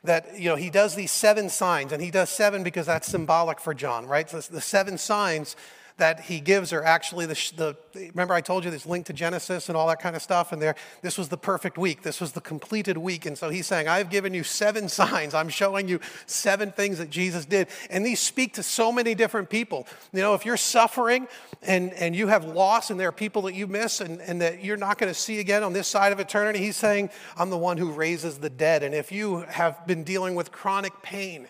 That 0.05 0.39
you 0.39 0.51
know 0.51 0.57
he 0.57 0.69
does 0.69 0.95
these 0.95 1.11
seven 1.11 1.49
signs, 1.49 1.91
and 1.91 2.03
he 2.03 2.11
does 2.11 2.29
seven 2.29 2.63
because 2.63 2.85
that's 2.85 3.09
symbolic 3.09 3.59
for 3.59 3.73
John, 3.73 4.07
right? 4.07 4.29
So 4.29 4.39
the 4.39 4.61
seven 4.61 4.99
signs 4.99 5.57
that 5.97 6.21
he 6.21 6.41
gives 6.41 6.73
are 6.73 6.83
actually 6.83 7.25
the, 7.25 7.35
the, 7.57 7.77
remember 8.09 8.35
I 8.35 8.41
told 8.41 8.65
you 8.65 8.71
this 8.71 8.85
link 8.85 9.07
to 9.07 9.13
Genesis 9.13 9.69
and 9.69 9.77
all 9.79 9.87
that 9.87 10.01
kind 10.01 10.17
of 10.17 10.23
stuff? 10.23 10.51
And 10.51 10.61
there 10.61 10.75
this 11.03 11.17
was 11.17 11.29
the 11.29 11.37
perfect 11.37 11.79
week. 11.79 12.03
This 12.03 12.21
was 12.21 12.33
the 12.33 12.41
completed 12.41 12.99
week. 12.99 13.27
And 13.27 13.39
so 13.39 13.49
he's 13.49 13.67
saying 13.67 13.87
I've 13.87 14.11
given 14.11 14.35
you 14.35 14.43
seven 14.43 14.89
signs. 15.01 15.35
I'm 15.35 15.49
showing 15.49 15.87
you 15.89 16.01
seven 16.27 16.73
things 16.73 16.99
that 16.99 17.11
Jesus 17.11 17.47
did. 17.47 17.69
And 17.91 18.05
these 18.05 18.19
speak 18.19 18.55
to 18.55 18.63
so 18.63 18.91
many 18.91 19.15
different 19.15 19.51
people. 19.51 19.87
You 20.13 20.21
know 20.21 20.35
if 20.35 20.45
you're 20.45 20.57
suffering 20.57 21.29
and 21.63 21.93
and 21.95 22.17
you 22.17 22.27
have 22.27 22.45
loss 22.45 22.91
and 22.91 22.99
there 22.99 23.09
are 23.09 23.13
people 23.13 23.43
that 23.43 23.55
you 23.55 23.69
miss 23.69 24.01
and, 24.01 24.21
and 24.21 24.41
that 24.41 24.65
you're 24.65 24.77
not 24.77 24.99
going 24.99 25.13
to 25.13 25.19
see 25.19 25.39
again 25.39 25.63
on 25.63 25.73
this 25.73 25.87
side 25.87 26.13
of 26.13 26.19
eternity 26.19 26.59
he's 26.59 26.77
saying 26.77 27.11
I'm 27.37 27.51
the 27.51 27.59
one 27.59 27.79
who 27.79 27.93
raises 27.93 28.39
the 28.39 28.51
dead. 28.51 28.83
And 28.83 28.95
if 28.95 29.13
you 29.13 29.41
have 29.43 29.87
been 29.87 30.03
dealing 30.03 30.35
with 30.35 30.51
chronic 30.51 31.03
pain 31.03 31.47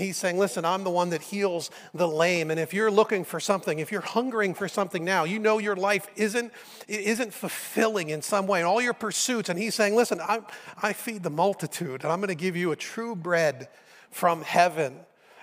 He's 0.00 0.16
saying, 0.16 0.38
Listen, 0.38 0.64
I'm 0.64 0.84
the 0.84 0.90
one 0.90 1.10
that 1.10 1.22
heals 1.22 1.70
the 1.92 2.08
lame. 2.08 2.50
And 2.50 2.58
if 2.58 2.74
you're 2.74 2.90
looking 2.90 3.24
for 3.24 3.40
something, 3.40 3.78
if 3.78 3.92
you're 3.92 4.00
hungering 4.00 4.54
for 4.54 4.68
something 4.68 5.04
now, 5.04 5.24
you 5.24 5.38
know 5.38 5.58
your 5.58 5.76
life 5.76 6.06
isn't, 6.16 6.52
isn't 6.88 7.32
fulfilling 7.32 8.10
in 8.10 8.22
some 8.22 8.46
way, 8.46 8.60
and 8.60 8.66
all 8.66 8.80
your 8.80 8.94
pursuits. 8.94 9.48
And 9.48 9.58
he's 9.58 9.74
saying, 9.74 9.94
Listen, 9.94 10.20
I, 10.20 10.40
I 10.82 10.92
feed 10.92 11.22
the 11.22 11.30
multitude, 11.30 12.02
and 12.02 12.12
I'm 12.12 12.20
going 12.20 12.28
to 12.28 12.34
give 12.34 12.56
you 12.56 12.72
a 12.72 12.76
true 12.76 13.14
bread 13.14 13.68
from 14.10 14.42
heaven. 14.42 14.96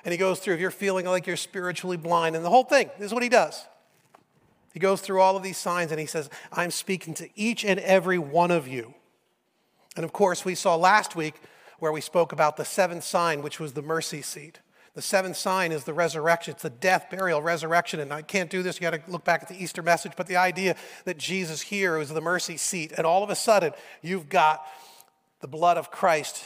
And 0.04 0.12
he 0.12 0.18
goes 0.18 0.40
through, 0.40 0.56
if 0.56 0.60
you're 0.60 0.72
feeling 0.72 1.06
like 1.06 1.28
you're 1.28 1.38
spiritually 1.38 1.98
blind, 1.98 2.36
and 2.36 2.44
the 2.44 2.50
whole 2.50 2.64
thing, 2.64 2.90
this 2.98 3.08
is 3.08 3.14
what 3.14 3.24
he 3.24 3.30
does. 3.30 3.66
He 4.74 4.80
goes 4.80 5.02
through 5.02 5.22
all 5.22 5.36
of 5.36 5.44
these 5.44 5.58
signs 5.58 5.92
and 5.92 6.00
he 6.00 6.06
says, 6.06 6.30
I'm 6.52 6.72
speaking 6.72 7.14
to 7.16 7.30
each 7.36 7.66
and 7.66 7.80
every 7.82 8.18
one 8.18 8.52
of 8.52 8.68
you. 8.68 8.94
And 9.96 10.06
of 10.06 10.14
course, 10.14 10.46
we 10.46 10.56
saw 10.56 10.76
last 10.76 11.16
week 11.16 11.36
where 11.82 11.92
we 11.92 12.00
spoke 12.00 12.32
about 12.32 12.58
the 12.58 12.64
seventh 12.64 13.04
sign, 13.04 13.42
which 13.42 13.60
was 13.60 13.74
the 13.74 13.82
mercy 13.82 14.22
seat. 14.22 14.60
The 14.94 15.02
seventh 15.02 15.36
sign 15.36 15.72
is 15.72 15.84
the 15.84 15.96
resurrection. 15.96 16.52
It's 16.52 16.62
the 16.62 16.70
death, 16.70 17.08
burial, 17.10 17.42
resurrection. 17.42 18.00
And 18.00 18.14
I 18.14 18.22
can't 18.22 18.52
do 18.52 18.62
this. 18.62 18.76
You 18.76 18.82
got 18.82 19.04
to 19.04 19.12
look 19.12 19.24
back 19.24 19.42
at 19.42 19.50
the 19.50 19.60
Easter 19.62 19.82
message. 19.82 20.12
But 20.16 20.28
the 20.28 20.36
idea 20.36 20.76
that 21.06 21.18
Jesus 21.18 21.60
here 21.60 21.98
is 21.98 22.10
the 22.10 22.22
mercy 22.22 22.56
seat. 22.56 22.92
And 22.96 23.08
all 23.08 23.24
of 23.24 23.32
a 23.32 23.36
sudden, 23.36 23.74
you've 24.04 24.30
got 24.30 24.64
the 25.40 25.48
blood 25.48 25.78
of 25.78 25.90
Christ 25.90 26.46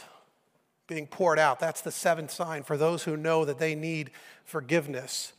being 0.86 1.06
poured 1.06 1.38
out. 1.38 1.60
That's 1.60 1.82
the 1.82 1.92
seventh 1.92 2.30
sign 2.30 2.62
for 2.62 2.78
those 2.78 3.02
who 3.02 3.14
know 3.14 3.44
that 3.44 3.58
they 3.58 3.74
need 3.74 4.12
forgiveness 4.46 5.34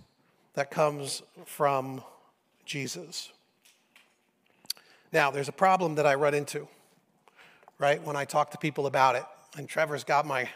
that 0.53 0.69
comes 0.69 1.23
from 1.45 2.03
Jesus. 2.65 3.31
Now, 5.11 5.31
there's 5.31 5.49
a 5.49 5.53
problem 5.53 5.95
that 5.95 6.05
I 6.05 6.13
run 6.13 6.35
into, 6.35 6.67
right, 7.79 7.99
when 8.03 8.15
I 8.15 8.25
talk 8.25 8.51
to 8.51 8.59
people 8.59 8.85
about 8.85 9.15
it. 9.15 9.23
And 9.57 9.67
Trevor's 9.67 10.03
got 10.03 10.27
my 10.27 10.49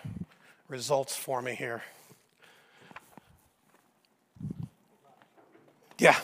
results 0.68 1.16
for 1.16 1.42
me 1.42 1.56
here. 1.56 1.82
Yeah. 5.98 6.16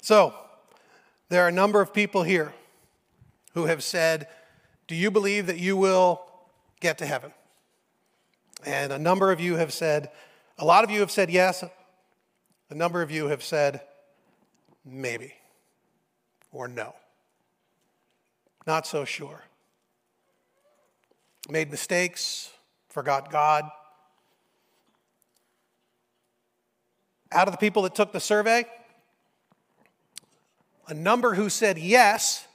So, 0.00 0.34
there 1.28 1.44
are 1.44 1.48
a 1.48 1.52
number 1.52 1.80
of 1.80 1.94
people 1.94 2.24
here 2.24 2.52
who 3.54 3.66
have 3.66 3.84
said, 3.84 4.26
Do 4.88 4.96
you 4.96 5.12
believe 5.12 5.46
that 5.46 5.58
you 5.58 5.76
will 5.76 6.22
get 6.80 6.98
to 6.98 7.06
heaven? 7.06 7.32
And 8.64 8.92
a 8.92 8.98
number 8.98 9.30
of 9.30 9.38
you 9.38 9.54
have 9.54 9.72
said, 9.72 10.10
a 10.58 10.64
lot 10.64 10.82
of 10.82 10.90
you 10.90 10.98
have 11.00 11.12
said 11.12 11.30
yes. 11.30 11.62
A 12.68 12.74
number 12.74 13.00
of 13.00 13.12
you 13.12 13.28
have 13.28 13.44
said 13.44 13.80
maybe. 14.84 15.34
or 16.50 16.66
no? 16.66 16.96
Not 18.66 18.88
so 18.88 19.04
sure. 19.04 19.44
Made 21.48 21.70
mistakes, 21.70 22.50
forgot 22.88 23.30
God. 23.30 23.64
Out 27.30 27.46
of 27.46 27.52
the 27.52 27.58
people 27.58 27.82
that 27.82 27.94
took 27.94 28.12
the 28.12 28.20
survey, 28.20 28.64
a 30.88 30.94
number 30.94 31.34
who 31.34 31.48
said 31.48 31.78
yes 31.78 32.46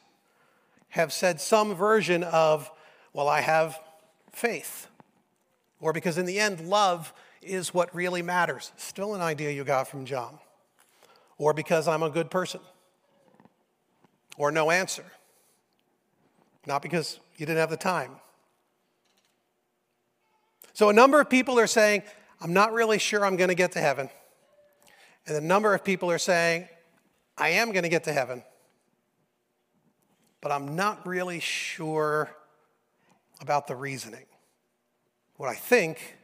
have 0.89 1.13
said 1.13 1.39
some 1.39 1.73
version 1.73 2.23
of, 2.23 2.69
well, 3.13 3.29
I 3.29 3.41
have 3.41 3.79
faith. 4.33 4.87
Or 5.79 5.93
because 5.93 6.17
in 6.17 6.25
the 6.25 6.39
end, 6.39 6.61
love 6.67 7.13
is 7.41 7.73
what 7.73 7.93
really 7.95 8.21
matters. 8.21 8.71
Still 8.77 9.15
an 9.15 9.21
idea 9.21 9.51
you 9.51 9.63
got 9.63 9.87
from 9.87 10.05
John. 10.05 10.37
Or 11.37 11.53
because 11.53 11.87
I'm 11.87 12.03
a 12.03 12.09
good 12.09 12.29
person. 12.29 12.59
Or 14.37 14.51
no 14.51 14.69
answer. 14.69 15.05
Not 16.65 16.81
because 16.81 17.19
you 17.37 17.45
didn't 17.45 17.59
have 17.59 17.69
the 17.69 17.77
time. 17.77 18.11
So 20.81 20.89
a 20.89 20.93
number 20.93 21.21
of 21.21 21.29
people 21.29 21.59
are 21.59 21.67
saying, 21.67 22.01
I'm 22.41 22.53
not 22.53 22.73
really 22.73 22.97
sure 22.97 23.23
I'm 23.23 23.35
going 23.35 23.49
to 23.49 23.53
get 23.53 23.73
to 23.73 23.79
heaven. 23.79 24.09
And 25.27 25.37
a 25.37 25.39
number 25.39 25.75
of 25.75 25.83
people 25.83 26.09
are 26.09 26.17
saying, 26.17 26.67
I 27.37 27.49
am 27.49 27.71
going 27.71 27.83
to 27.83 27.89
get 27.89 28.05
to 28.05 28.11
heaven, 28.11 28.41
but 30.41 30.51
I'm 30.51 30.75
not 30.75 31.05
really 31.05 31.39
sure 31.39 32.31
about 33.41 33.67
the 33.67 33.75
reasoning. 33.75 34.25
What 35.37 35.49
I 35.49 35.53
think 35.53 36.17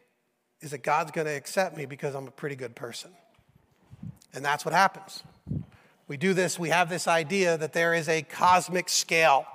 is 0.61 0.71
that 0.71 0.81
God's 0.81 1.11
going 1.11 1.27
to 1.27 1.35
accept 1.35 1.77
me 1.77 1.85
because 1.85 2.15
I'm 2.15 2.27
a 2.27 2.31
pretty 2.31 2.55
good 2.55 2.75
person. 2.75 3.11
And 4.33 4.43
that's 4.43 4.65
what 4.65 4.73
happens. 4.73 5.21
We 6.07 6.17
do 6.17 6.33
this, 6.33 6.57
we 6.57 6.69
have 6.69 6.89
this 6.89 7.07
idea 7.07 7.59
that 7.59 7.73
there 7.73 7.93
is 7.93 8.09
a 8.09 8.23
cosmic 8.23 8.89
scale, 8.89 9.45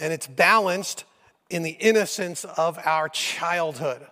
and 0.00 0.12
it's 0.12 0.26
balanced 0.26 1.04
in 1.50 1.62
the 1.62 1.70
innocence 1.70 2.44
of 2.44 2.78
our 2.84 3.08
childhood. 3.08 4.06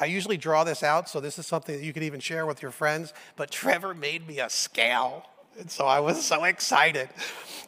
I 0.00 0.06
usually 0.06 0.38
draw 0.38 0.64
this 0.64 0.82
out, 0.82 1.08
so 1.08 1.20
this 1.20 1.38
is 1.38 1.46
something 1.46 1.76
that 1.76 1.84
you 1.84 1.92
could 1.92 2.02
even 2.02 2.20
share 2.20 2.46
with 2.46 2.62
your 2.62 2.70
friends, 2.70 3.12
but 3.36 3.50
Trevor 3.50 3.94
made 3.94 4.26
me 4.26 4.40
a 4.40 4.48
scale. 4.48 5.26
And 5.58 5.70
so 5.70 5.86
I 5.86 6.00
was 6.00 6.24
so 6.24 6.44
excited. 6.44 7.10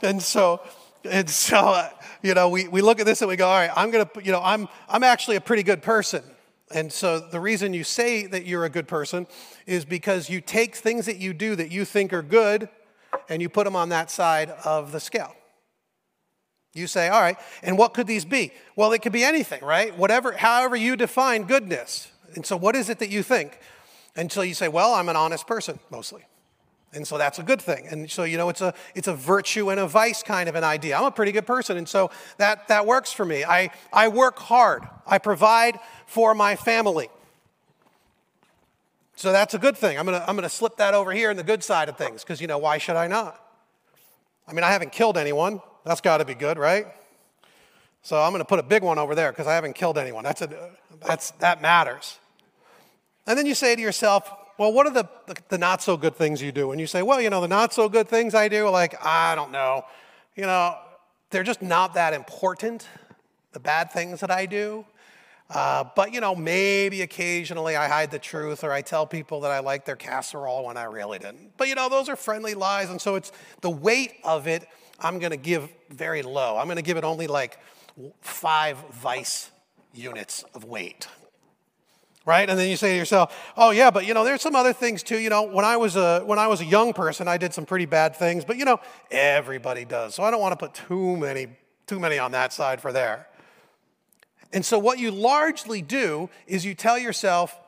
And 0.00 0.22
so, 0.22 0.62
and 1.04 1.28
so, 1.28 1.58
uh, 1.58 1.90
you 2.22 2.34
know, 2.34 2.48
we, 2.48 2.66
we 2.66 2.80
look 2.80 2.98
at 2.98 3.06
this 3.06 3.20
and 3.20 3.28
we 3.28 3.36
go, 3.36 3.46
all 3.46 3.58
right, 3.58 3.70
I'm 3.76 3.90
going 3.90 4.06
to, 4.06 4.24
you 4.24 4.32
know, 4.32 4.40
I'm, 4.42 4.68
I'm 4.88 5.04
actually 5.04 5.36
a 5.36 5.40
pretty 5.40 5.62
good 5.62 5.82
person. 5.82 6.22
And 6.70 6.90
so 6.90 7.20
the 7.20 7.40
reason 7.40 7.74
you 7.74 7.84
say 7.84 8.26
that 8.26 8.46
you're 8.46 8.64
a 8.64 8.70
good 8.70 8.88
person 8.88 9.26
is 9.66 9.84
because 9.84 10.30
you 10.30 10.40
take 10.40 10.74
things 10.74 11.06
that 11.06 11.18
you 11.18 11.34
do 11.34 11.54
that 11.56 11.70
you 11.70 11.84
think 11.84 12.12
are 12.14 12.22
good 12.22 12.70
and 13.28 13.42
you 13.42 13.50
put 13.50 13.64
them 13.64 13.76
on 13.76 13.90
that 13.90 14.10
side 14.10 14.50
of 14.64 14.92
the 14.92 14.98
scale. 15.00 15.36
You 16.74 16.88
say, 16.88 17.08
all 17.08 17.20
right, 17.20 17.36
and 17.62 17.78
what 17.78 17.94
could 17.94 18.08
these 18.08 18.24
be? 18.24 18.52
Well, 18.74 18.92
it 18.92 19.00
could 19.00 19.12
be 19.12 19.22
anything, 19.22 19.64
right? 19.64 19.96
Whatever, 19.96 20.32
however 20.32 20.74
you 20.74 20.96
define 20.96 21.44
goodness. 21.44 22.10
And 22.34 22.44
so 22.44 22.56
what 22.56 22.74
is 22.74 22.90
it 22.90 22.98
that 22.98 23.10
you 23.10 23.22
think? 23.22 23.60
Until 24.16 24.44
you 24.44 24.54
say, 24.54 24.68
well, 24.68 24.94
I'm 24.94 25.08
an 25.08 25.16
honest 25.16 25.46
person, 25.46 25.78
mostly. 25.90 26.24
And 26.92 27.06
so 27.06 27.18
that's 27.18 27.38
a 27.38 27.42
good 27.42 27.60
thing. 27.60 27.86
And 27.88 28.10
so, 28.10 28.22
you 28.24 28.36
know, 28.36 28.48
it's 28.48 28.60
a, 28.60 28.74
it's 28.94 29.08
a 29.08 29.14
virtue 29.14 29.70
and 29.70 29.80
a 29.80 29.86
vice 29.86 30.22
kind 30.22 30.48
of 30.48 30.54
an 30.54 30.62
idea. 30.62 30.96
I'm 30.96 31.04
a 31.04 31.10
pretty 31.10 31.32
good 31.32 31.46
person. 31.46 31.76
And 31.76 31.88
so 31.88 32.10
that, 32.38 32.68
that 32.68 32.86
works 32.86 33.12
for 33.12 33.24
me. 33.24 33.44
I, 33.44 33.70
I 33.92 34.08
work 34.08 34.38
hard, 34.38 34.82
I 35.06 35.18
provide 35.18 35.78
for 36.06 36.34
my 36.34 36.56
family. 36.56 37.08
So 39.16 39.30
that's 39.30 39.54
a 39.54 39.58
good 39.58 39.76
thing. 39.76 39.96
I'm 39.96 40.06
going 40.06 40.20
to 40.20 40.28
I'm 40.28 40.36
to 40.36 40.48
slip 40.48 40.76
that 40.78 40.92
over 40.92 41.12
here 41.12 41.30
in 41.30 41.36
the 41.36 41.44
good 41.44 41.62
side 41.62 41.88
of 41.88 41.96
things 41.96 42.24
because, 42.24 42.40
you 42.40 42.48
know, 42.48 42.58
why 42.58 42.78
should 42.78 42.96
I 42.96 43.06
not? 43.06 43.40
I 44.48 44.52
mean, 44.52 44.64
I 44.64 44.72
haven't 44.72 44.90
killed 44.90 45.16
anyone. 45.16 45.60
That's 45.84 46.00
got 46.00 46.18
to 46.18 46.24
be 46.24 46.34
good, 46.34 46.58
right? 46.58 46.86
So 48.02 48.20
I'm 48.20 48.32
going 48.32 48.40
to 48.40 48.46
put 48.46 48.58
a 48.58 48.62
big 48.62 48.82
one 48.82 48.98
over 48.98 49.14
there 49.14 49.32
because 49.32 49.46
I 49.46 49.54
haven't 49.54 49.74
killed 49.74 49.96
anyone. 49.96 50.24
That's 50.24 50.42
a, 50.42 50.70
that's, 51.06 51.30
that 51.32 51.62
matters. 51.62 52.18
And 53.26 53.38
then 53.38 53.46
you 53.46 53.54
say 53.54 53.74
to 53.74 53.80
yourself, 53.80 54.30
well, 54.58 54.72
what 54.72 54.86
are 54.86 54.92
the, 54.92 55.08
the, 55.26 55.36
the, 55.48 55.58
not 55.58 55.82
so 55.82 55.96
good 55.96 56.14
things 56.14 56.40
you 56.40 56.52
do? 56.52 56.70
And 56.70 56.80
you 56.80 56.86
say, 56.86 57.02
well, 57.02 57.20
you 57.20 57.30
know, 57.30 57.40
the 57.40 57.48
not 57.48 57.72
so 57.72 57.88
good 57.88 58.08
things 58.08 58.34
I 58.34 58.48
do, 58.48 58.68
like, 58.68 58.94
I 59.04 59.34
don't 59.34 59.50
know. 59.50 59.84
You 60.36 60.44
know, 60.44 60.76
they're 61.30 61.42
just 61.42 61.62
not 61.62 61.94
that 61.94 62.12
important, 62.12 62.86
the 63.52 63.60
bad 63.60 63.90
things 63.90 64.20
that 64.20 64.30
I 64.30 64.46
do. 64.46 64.84
Uh, 65.50 65.84
but, 65.94 66.12
you 66.12 66.20
know, 66.20 66.34
maybe 66.34 67.02
occasionally 67.02 67.76
I 67.76 67.86
hide 67.86 68.10
the 68.10 68.18
truth 68.18 68.64
or 68.64 68.72
I 68.72 68.80
tell 68.80 69.06
people 69.06 69.40
that 69.40 69.50
I 69.50 69.60
like 69.60 69.84
their 69.84 69.96
casserole 69.96 70.64
when 70.64 70.76
I 70.76 70.84
really 70.84 71.18
didn't. 71.18 71.56
But, 71.56 71.68
you 71.68 71.74
know, 71.74 71.88
those 71.88 72.08
are 72.08 72.16
friendly 72.16 72.54
lies. 72.54 72.90
And 72.90 73.00
so 73.00 73.14
it's 73.14 73.30
the 73.60 73.70
weight 73.70 74.14
of 74.24 74.46
it, 74.46 74.66
I'm 75.00 75.18
going 75.18 75.32
to 75.32 75.36
give 75.36 75.70
very 75.90 76.22
low. 76.22 76.56
I'm 76.56 76.66
going 76.66 76.76
to 76.76 76.82
give 76.82 76.96
it 76.96 77.04
only 77.04 77.26
like 77.26 77.58
five 78.20 78.78
vice 78.92 79.50
units 79.92 80.44
of 80.54 80.64
weight 80.64 81.06
right? 82.26 82.48
And 82.48 82.58
then 82.58 82.68
you 82.68 82.76
say 82.76 82.92
to 82.92 82.96
yourself, 82.96 83.52
"Oh 83.56 83.70
yeah, 83.70 83.90
but 83.90 84.06
you 84.06 84.14
know, 84.14 84.24
there's 84.24 84.40
some 84.40 84.56
other 84.56 84.72
things 84.72 85.02
too. 85.02 85.18
You 85.18 85.30
know, 85.30 85.42
when 85.42 85.64
I 85.64 85.76
was 85.76 85.96
a 85.96 86.20
when 86.20 86.38
I 86.38 86.46
was 86.46 86.60
a 86.60 86.64
young 86.64 86.92
person, 86.92 87.28
I 87.28 87.36
did 87.36 87.52
some 87.52 87.66
pretty 87.66 87.86
bad 87.86 88.16
things, 88.16 88.44
but 88.44 88.56
you 88.56 88.64
know, 88.64 88.80
everybody 89.10 89.84
does. 89.84 90.14
So 90.14 90.22
I 90.22 90.30
don't 90.30 90.40
want 90.40 90.58
to 90.58 90.66
put 90.66 90.74
too 90.74 91.16
many 91.16 91.48
too 91.86 92.00
many 92.00 92.18
on 92.18 92.32
that 92.32 92.52
side 92.52 92.80
for 92.80 92.92
there." 92.92 93.28
And 94.54 94.64
so 94.64 94.78
what 94.78 94.98
you 94.98 95.10
largely 95.10 95.82
do 95.82 96.30
is 96.46 96.64
you 96.64 96.74
tell 96.74 96.96
yourself, 96.96 97.58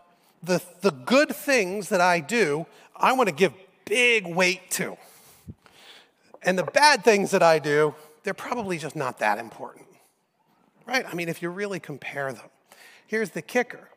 the, 0.42 0.62
the 0.82 0.92
good 0.92 1.34
things 1.34 1.88
that 1.88 2.00
I 2.00 2.20
do, 2.20 2.64
I 2.94 3.12
want 3.12 3.28
to 3.28 3.34
give 3.34 3.52
big 3.84 4.26
weight 4.26 4.70
to. 4.72 4.96
And 6.42 6.56
the 6.56 6.62
bad 6.64 7.02
things 7.02 7.32
that 7.32 7.42
I 7.42 7.58
do, 7.58 7.94
they're 8.22 8.34
probably 8.34 8.78
just 8.78 8.94
not 8.94 9.18
that 9.18 9.38
important. 9.38 9.86
Right? 10.86 11.04
I 11.04 11.14
mean, 11.14 11.28
if 11.28 11.42
you 11.42 11.50
really 11.50 11.80
compare 11.80 12.32
them. 12.32 12.48
Here's 13.06 13.30
the 13.30 13.42
kicker 13.42 13.90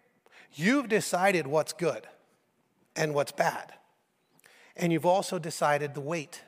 You've 0.54 0.90
decided 0.90 1.46
what's 1.46 1.74
good 1.74 2.08
and 2.96 3.14
what's 3.14 3.32
bad. 3.32 3.72
And 4.76 4.92
you've 4.92 5.06
also 5.06 5.38
decided 5.38 5.94
the 5.94 6.02
weight 6.02 6.42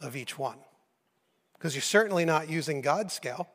of 0.00 0.16
each 0.16 0.38
one. 0.38 0.56
Because 1.52 1.74
you're 1.74 1.82
certainly 1.82 2.24
not 2.24 2.48
using 2.48 2.80
God's 2.80 3.12
scale. 3.12 3.46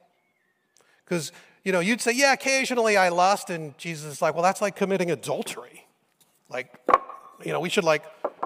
Because, 1.03 1.31
you 1.63 1.71
know, 1.71 1.79
you'd 1.79 2.01
say, 2.01 2.11
yeah, 2.11 2.33
occasionally 2.33 2.97
I 2.97 3.09
lust. 3.09 3.49
And 3.49 3.77
Jesus 3.77 4.13
is 4.13 4.21
like, 4.21 4.33
well, 4.33 4.43
that's 4.43 4.61
like 4.61 4.75
committing 4.75 5.11
adultery. 5.11 5.85
Like, 6.49 6.73
you 7.45 7.51
know, 7.51 7.59
we 7.59 7.69
should 7.69 7.83
like 7.83 8.03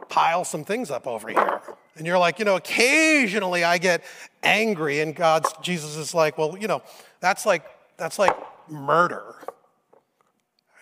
pile 0.10 0.44
some 0.44 0.64
things 0.64 0.92
up 0.92 1.08
over 1.08 1.30
here. 1.30 1.62
And 1.98 2.06
you're 2.06 2.18
like, 2.18 2.40
you 2.40 2.46
know, 2.46 2.58
occasionally 2.58 3.64
I 3.64 3.78
get 3.78 4.04
angry. 4.44 5.00
And 5.00 5.16
God's, 5.16 5.54
Jesus 5.62 5.96
is 5.96 6.14
like, 6.14 6.38
well, 6.38 6.58
you 6.58 6.68
know, 6.68 6.82
that's 7.20 7.46
like, 7.46 7.66
that's 7.98 8.20
like 8.20 8.36
murder. 8.70 9.36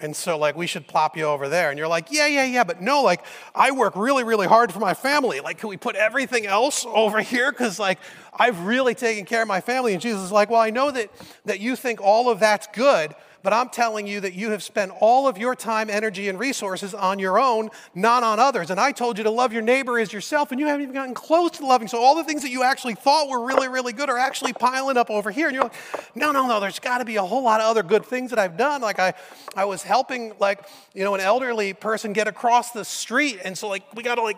And 0.04 0.14
so, 0.14 0.38
like, 0.38 0.58
we 0.58 0.68
should 0.68 0.86
plop 0.86 1.16
you 1.16 1.24
over 1.24 1.48
there. 1.48 1.70
And 1.70 1.80
you're 1.80 1.88
like, 1.88 2.12
yeah, 2.12 2.28
yeah, 2.28 2.44
yeah. 2.44 2.66
But 2.66 2.82
no, 2.82 3.02
like, 3.02 3.24
I 3.56 3.72
work 3.72 3.96
really, 3.96 4.26
really 4.26 4.48
hard 4.48 4.74
for 4.74 4.80
my 4.80 4.94
family. 4.94 5.40
Like, 5.40 5.60
can 5.60 5.70
we 5.70 5.78
put 5.78 5.96
everything 5.96 6.46
else 6.46 6.86
over 6.86 7.22
here? 7.22 7.52
Because, 7.52 7.80
like, 7.80 8.00
I've 8.38 8.66
really 8.66 8.96
taken 8.96 9.24
care 9.24 9.42
of 9.42 9.48
my 9.48 9.62
family. 9.62 9.94
And 9.94 10.02
Jesus 10.02 10.22
is 10.22 10.32
like, 10.32 10.50
well, 10.50 10.60
I 10.60 10.72
know 10.72 10.92
that, 10.92 11.10
that 11.46 11.62
you 11.62 11.78
think 11.78 12.02
all 12.02 12.30
of 12.30 12.42
that's 12.42 12.68
good, 12.74 13.16
but 13.44 13.52
I'm 13.54 13.70
telling 13.70 14.08
you 14.08 14.22
that 14.22 14.34
you 14.34 14.52
have 14.52 14.64
spent 14.64 14.92
all 15.00 15.28
of 15.28 15.38
your 15.38 15.54
time, 15.54 15.90
energy, 15.90 16.30
and 16.30 16.40
resources 16.40 16.94
on 16.94 17.20
your 17.20 17.38
own, 17.38 17.70
not 17.94 18.24
on 18.24 18.40
others. 18.40 18.72
And 18.72 18.80
I 18.80 18.94
told 18.94 19.18
you 19.18 19.26
to 19.26 19.30
love 19.30 19.52
your 19.52 19.62
neighbor 19.62 20.00
as 20.00 20.14
yourself, 20.14 20.52
and 20.52 20.60
you 20.60 20.68
haven't 20.68 20.84
even 20.84 20.94
gotten 20.94 21.14
close 21.14 21.52
to 21.52 21.66
loving. 21.66 21.90
So 21.90 22.02
all 22.02 22.16
the 22.16 22.24
things 22.24 22.42
that 22.42 22.52
you 22.52 22.64
actually 22.64 22.96
thought 22.96 23.28
were 23.28 23.46
really, 23.46 23.68
really 23.68 23.92
good 23.92 24.10
are 24.10 24.18
actually 24.18 24.54
piling 24.54 24.96
up 24.96 25.12
over 25.12 25.30
here. 25.30 25.48
And 25.48 25.56
you're 25.56 25.66
like, 25.66 26.16
no, 26.16 26.32
no, 26.32 26.48
no, 26.48 26.62
there's 26.62 26.80
got 26.80 27.00
to 27.00 27.06
be 27.06 27.18
a 27.18 27.24
whole 27.24 27.44
lot 27.44 27.60
of 27.60 27.68
other 27.68 27.84
good 27.84 28.06
things 28.06 28.30
that 28.30 28.40
I've 28.40 28.58
done. 28.58 28.82
Like 28.82 29.00
I, 29.00 29.14
I 29.56 29.66
was 29.66 29.84
helping 29.84 30.34
like, 30.40 30.66
you 30.94 31.04
know, 31.04 31.14
an 31.14 31.22
elderly 31.22 31.74
person 31.74 32.14
get 32.14 32.30
across 32.30 32.72
the 32.72 32.86
street. 32.86 33.42
And 33.44 33.58
so 33.58 33.68
like 33.68 33.84
we 33.94 34.04
got 34.04 34.16
to 34.16 34.24
like, 34.24 34.38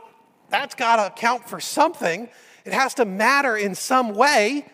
that's 0.49 0.73
got 0.73 0.95
to 0.95 1.21
count 1.21 1.47
for 1.47 1.59
something. 1.59 2.27
It 2.65 2.73
has 2.73 2.95
to 2.95 3.05
matter 3.05 3.55
in 3.55 3.75
some 3.75 4.15
way. 4.15 4.65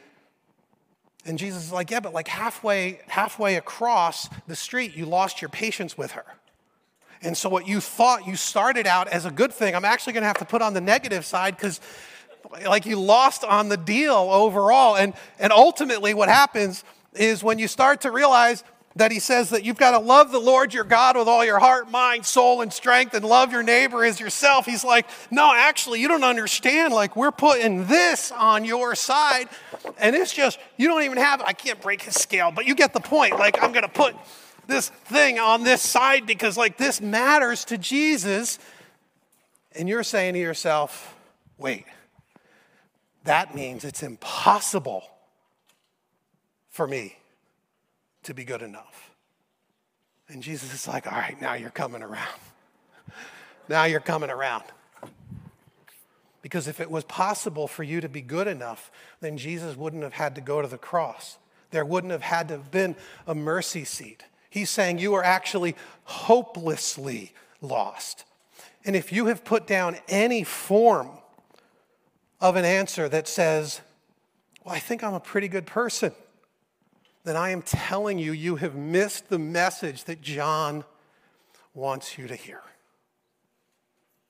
And 1.25 1.37
Jesus 1.37 1.65
is 1.65 1.71
like, 1.71 1.91
yeah, 1.91 1.99
but 1.99 2.13
like 2.13 2.27
halfway, 2.27 2.99
halfway 3.07 3.55
across 3.55 4.27
the 4.47 4.55
street, 4.55 4.95
you 4.95 5.05
lost 5.05 5.41
your 5.41 5.49
patience 5.49 5.97
with 5.97 6.11
her. 6.11 6.25
And 7.21 7.37
so 7.37 7.49
what 7.49 7.67
you 7.67 7.79
thought 7.79 8.25
you 8.25 8.35
started 8.35 8.87
out 8.87 9.07
as 9.07 9.25
a 9.25 9.31
good 9.31 9.53
thing, 9.53 9.75
I'm 9.75 9.85
actually 9.85 10.13
to 10.13 10.21
have 10.23 10.39
to 10.39 10.45
put 10.45 10.61
on 10.61 10.73
the 10.73 10.81
negative 10.81 11.23
side 11.23 11.55
because 11.55 11.79
like 12.65 12.85
you 12.85 12.99
lost 12.99 13.43
on 13.43 13.69
the 13.69 13.77
deal 13.77 14.13
overall. 14.13 14.95
And, 14.95 15.13
and 15.39 15.53
ultimately 15.53 16.13
what 16.13 16.29
happens 16.29 16.83
is 17.13 17.43
when 17.43 17.59
you 17.59 17.67
start 17.67 18.01
to 18.01 18.11
realize 18.11 18.63
that 18.95 19.11
he 19.11 19.19
says 19.19 19.51
that 19.51 19.63
you've 19.63 19.77
got 19.77 19.91
to 19.91 19.99
love 19.99 20.31
the 20.31 20.39
Lord 20.39 20.73
your 20.73 20.83
God 20.83 21.15
with 21.15 21.27
all 21.27 21.45
your 21.45 21.59
heart, 21.59 21.89
mind, 21.89 22.25
soul, 22.25 22.61
and 22.61 22.73
strength, 22.73 23.13
and 23.13 23.23
love 23.23 23.51
your 23.51 23.63
neighbor 23.63 24.03
as 24.03 24.19
yourself. 24.19 24.65
He's 24.65 24.83
like, 24.83 25.07
no, 25.29 25.53
actually, 25.53 26.01
you 26.01 26.07
don't 26.07 26.23
understand. 26.23 26.93
Like, 26.93 27.15
we're 27.15 27.31
putting 27.31 27.85
this 27.87 28.31
on 28.31 28.65
your 28.65 28.95
side. 28.95 29.47
And 29.97 30.15
it's 30.15 30.33
just, 30.33 30.59
you 30.77 30.87
don't 30.87 31.03
even 31.03 31.17
have, 31.17 31.41
I 31.41 31.53
can't 31.53 31.81
break 31.81 32.01
his 32.01 32.15
scale, 32.15 32.51
but 32.51 32.65
you 32.65 32.75
get 32.75 32.93
the 32.93 32.99
point. 32.99 33.39
Like, 33.39 33.63
I'm 33.63 33.71
going 33.71 33.83
to 33.83 33.89
put 33.89 34.15
this 34.67 34.89
thing 34.89 35.39
on 35.39 35.63
this 35.63 35.81
side 35.81 36.25
because, 36.25 36.57
like, 36.57 36.77
this 36.77 36.99
matters 36.99 37.63
to 37.65 37.77
Jesus. 37.77 38.59
And 39.73 39.87
you're 39.87 40.03
saying 40.03 40.33
to 40.33 40.39
yourself, 40.39 41.15
wait, 41.57 41.85
that 43.23 43.55
means 43.55 43.85
it's 43.85 44.03
impossible 44.03 45.03
for 46.69 46.87
me 46.87 47.15
to 48.23 48.33
be 48.33 48.43
good 48.43 48.61
enough. 48.61 49.11
And 50.27 50.41
Jesus 50.41 50.73
is 50.73 50.87
like, 50.87 51.11
all 51.11 51.17
right, 51.17 51.39
now 51.41 51.55
you're 51.55 51.69
coming 51.69 52.01
around. 52.01 52.39
now 53.69 53.83
you're 53.83 53.99
coming 53.99 54.29
around. 54.29 54.63
Because 56.41 56.67
if 56.67 56.79
it 56.79 56.89
was 56.89 57.03
possible 57.03 57.67
for 57.67 57.83
you 57.83 58.01
to 58.01 58.09
be 58.09 58.21
good 58.21 58.47
enough, 58.47 58.91
then 59.19 59.37
Jesus 59.37 59.75
wouldn't 59.75 60.03
have 60.03 60.13
had 60.13 60.35
to 60.35 60.41
go 60.41 60.61
to 60.61 60.67
the 60.67 60.77
cross. 60.77 61.37
There 61.71 61.85
wouldn't 61.85 62.11
have 62.11 62.21
had 62.21 62.47
to 62.47 62.55
have 62.55 62.71
been 62.71 62.95
a 63.27 63.35
mercy 63.35 63.83
seat. 63.83 64.23
He's 64.49 64.69
saying 64.69 64.99
you 64.99 65.13
are 65.13 65.23
actually 65.23 65.75
hopelessly 66.03 67.33
lost. 67.61 68.25
And 68.83 68.95
if 68.95 69.11
you 69.11 69.27
have 69.27 69.45
put 69.45 69.67
down 69.67 69.97
any 70.07 70.43
form 70.43 71.09
of 72.39 72.55
an 72.55 72.65
answer 72.65 73.07
that 73.07 73.27
says, 73.27 73.81
Well, 74.63 74.75
I 74.75 74.79
think 74.79 75.03
I'm 75.03 75.13
a 75.13 75.19
pretty 75.19 75.47
good 75.47 75.65
person, 75.65 76.11
then 77.23 77.35
I 77.35 77.49
am 77.49 77.61
telling 77.61 78.17
you, 78.17 78.31
you 78.31 78.55
have 78.55 78.75
missed 78.75 79.29
the 79.29 79.39
message 79.39 80.05
that 80.05 80.21
John 80.21 80.83
wants 81.73 82.17
you 82.17 82.27
to 82.27 82.35
hear. 82.35 82.61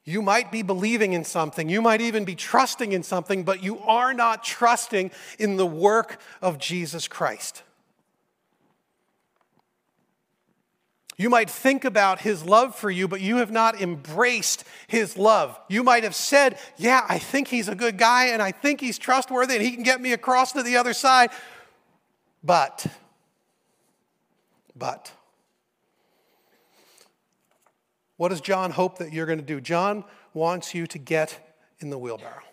You 0.03 0.21
might 0.21 0.51
be 0.51 0.63
believing 0.63 1.13
in 1.13 1.23
something, 1.23 1.69
you 1.69 1.81
might 1.81 2.01
even 2.01 2.25
be 2.25 2.35
trusting 2.35 2.91
in 2.91 3.03
something, 3.03 3.43
but 3.43 3.63
you 3.63 3.79
are 3.79 4.13
not 4.13 4.43
trusting 4.43 5.11
in 5.37 5.57
the 5.57 5.65
work 5.65 6.19
of 6.41 6.57
Jesus 6.57 7.07
Christ. 7.07 7.63
You 11.21 11.29
might 11.29 11.51
think 11.51 11.85
about 11.85 12.21
his 12.21 12.43
love 12.43 12.75
for 12.75 12.89
you, 12.89 13.07
but 13.07 13.21
you 13.21 13.37
have 13.37 13.51
not 13.51 13.79
embraced 13.79 14.63
his 14.87 15.17
love. 15.19 15.59
You 15.69 15.83
might 15.83 16.03
have 16.03 16.15
said, 16.15 16.57
Yeah, 16.77 17.05
I 17.07 17.19
think 17.19 17.47
he's 17.47 17.67
a 17.67 17.75
good 17.75 17.99
guy 17.99 18.29
and 18.29 18.41
I 18.41 18.51
think 18.51 18.81
he's 18.81 18.97
trustworthy 18.97 19.53
and 19.53 19.63
he 19.63 19.71
can 19.73 19.83
get 19.83 20.01
me 20.01 20.13
across 20.13 20.53
to 20.53 20.63
the 20.63 20.77
other 20.77 20.93
side. 20.93 21.29
But, 22.43 22.87
but, 24.75 25.11
what 28.17 28.29
does 28.29 28.41
John 28.41 28.71
hope 28.71 28.97
that 28.97 29.13
you're 29.13 29.25
going 29.25 29.39
to 29.39 29.45
do? 29.45 29.61
John 29.61 30.03
wants 30.33 30.73
you 30.73 30.87
to 30.87 30.97
get 30.97 31.59
in 31.79 31.89
the 31.89 31.97
wheelbarrow. 31.97 32.43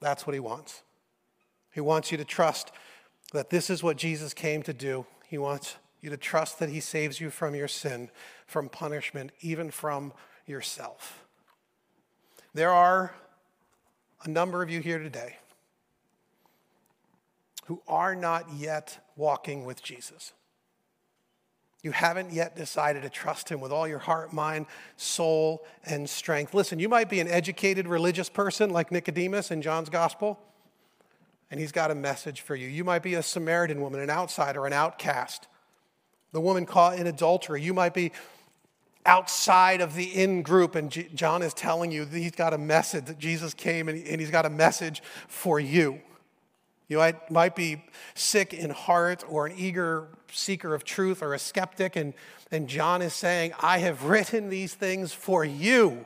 That's 0.00 0.26
what 0.26 0.34
he 0.34 0.40
wants. 0.40 0.82
He 1.72 1.80
wants 1.80 2.12
you 2.12 2.18
to 2.18 2.24
trust 2.24 2.70
that 3.32 3.50
this 3.50 3.68
is 3.68 3.82
what 3.82 3.96
Jesus 3.96 4.32
came 4.32 4.62
to 4.62 4.72
do. 4.72 5.06
He 5.26 5.38
wants 5.38 5.76
you 6.00 6.10
to 6.10 6.16
trust 6.16 6.58
that 6.58 6.68
He 6.68 6.80
saves 6.80 7.20
you 7.20 7.30
from 7.30 7.54
your 7.54 7.66
sin, 7.66 8.10
from 8.46 8.68
punishment, 8.68 9.32
even 9.40 9.70
from 9.70 10.12
yourself. 10.46 11.24
There 12.52 12.70
are 12.70 13.14
a 14.22 14.28
number 14.28 14.62
of 14.62 14.70
you 14.70 14.80
here 14.80 14.98
today 14.98 15.38
who 17.66 17.82
are 17.88 18.14
not 18.14 18.52
yet 18.54 18.98
walking 19.16 19.64
with 19.64 19.82
Jesus. 19.82 20.32
You 21.82 21.92
haven't 21.92 22.32
yet 22.32 22.56
decided 22.56 23.02
to 23.02 23.10
trust 23.10 23.50
Him 23.50 23.60
with 23.60 23.70
all 23.70 23.86
your 23.86 23.98
heart, 23.98 24.32
mind, 24.32 24.66
soul, 24.96 25.64
and 25.84 26.08
strength. 26.08 26.54
Listen, 26.54 26.78
you 26.78 26.88
might 26.88 27.10
be 27.10 27.20
an 27.20 27.28
educated 27.28 27.86
religious 27.86 28.30
person 28.30 28.70
like 28.70 28.90
Nicodemus 28.90 29.50
in 29.50 29.60
John's 29.60 29.90
Gospel, 29.90 30.38
and 31.50 31.60
he's 31.60 31.72
got 31.72 31.90
a 31.90 31.94
message 31.94 32.40
for 32.40 32.56
you. 32.56 32.68
You 32.68 32.84
might 32.84 33.02
be 33.02 33.14
a 33.14 33.22
Samaritan 33.22 33.80
woman, 33.82 34.00
an 34.00 34.10
outsider, 34.10 34.64
an 34.66 34.72
outcast 34.72 35.46
the 36.34 36.40
woman 36.40 36.66
caught 36.66 36.98
in 36.98 37.06
adultery. 37.06 37.62
You 37.62 37.72
might 37.72 37.94
be 37.94 38.10
outside 39.06 39.80
of 39.80 39.94
the 39.94 40.04
in 40.04 40.42
group, 40.42 40.74
and 40.74 40.90
John 41.14 41.42
is 41.42 41.54
telling 41.54 41.92
you 41.92 42.04
that 42.04 42.18
he's 42.18 42.32
got 42.32 42.52
a 42.52 42.58
message, 42.58 43.04
that 43.04 43.18
Jesus 43.18 43.54
came 43.54 43.88
and 43.88 44.20
he's 44.20 44.32
got 44.32 44.44
a 44.44 44.50
message 44.50 45.00
for 45.28 45.60
you. 45.60 46.00
You 46.88 46.98
might, 46.98 47.30
might 47.30 47.56
be 47.56 47.82
sick 48.14 48.52
in 48.52 48.70
heart 48.70 49.24
or 49.28 49.46
an 49.46 49.54
eager 49.56 50.08
seeker 50.30 50.74
of 50.74 50.84
truth 50.84 51.22
or 51.22 51.32
a 51.32 51.38
skeptic, 51.38 51.96
and, 51.96 52.12
and 52.50 52.68
John 52.68 53.00
is 53.00 53.14
saying, 53.14 53.52
I 53.60 53.78
have 53.78 54.04
written 54.04 54.50
these 54.50 54.74
things 54.74 55.12
for 55.12 55.44
you 55.44 56.04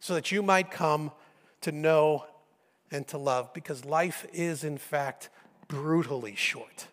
so 0.00 0.14
that 0.14 0.32
you 0.32 0.42
might 0.42 0.70
come 0.70 1.12
to 1.60 1.72
know 1.72 2.24
and 2.90 3.06
to 3.08 3.18
love, 3.18 3.52
because 3.52 3.84
life 3.84 4.26
is, 4.32 4.64
in 4.64 4.78
fact, 4.78 5.28
brutally 5.66 6.36
short. 6.36 6.86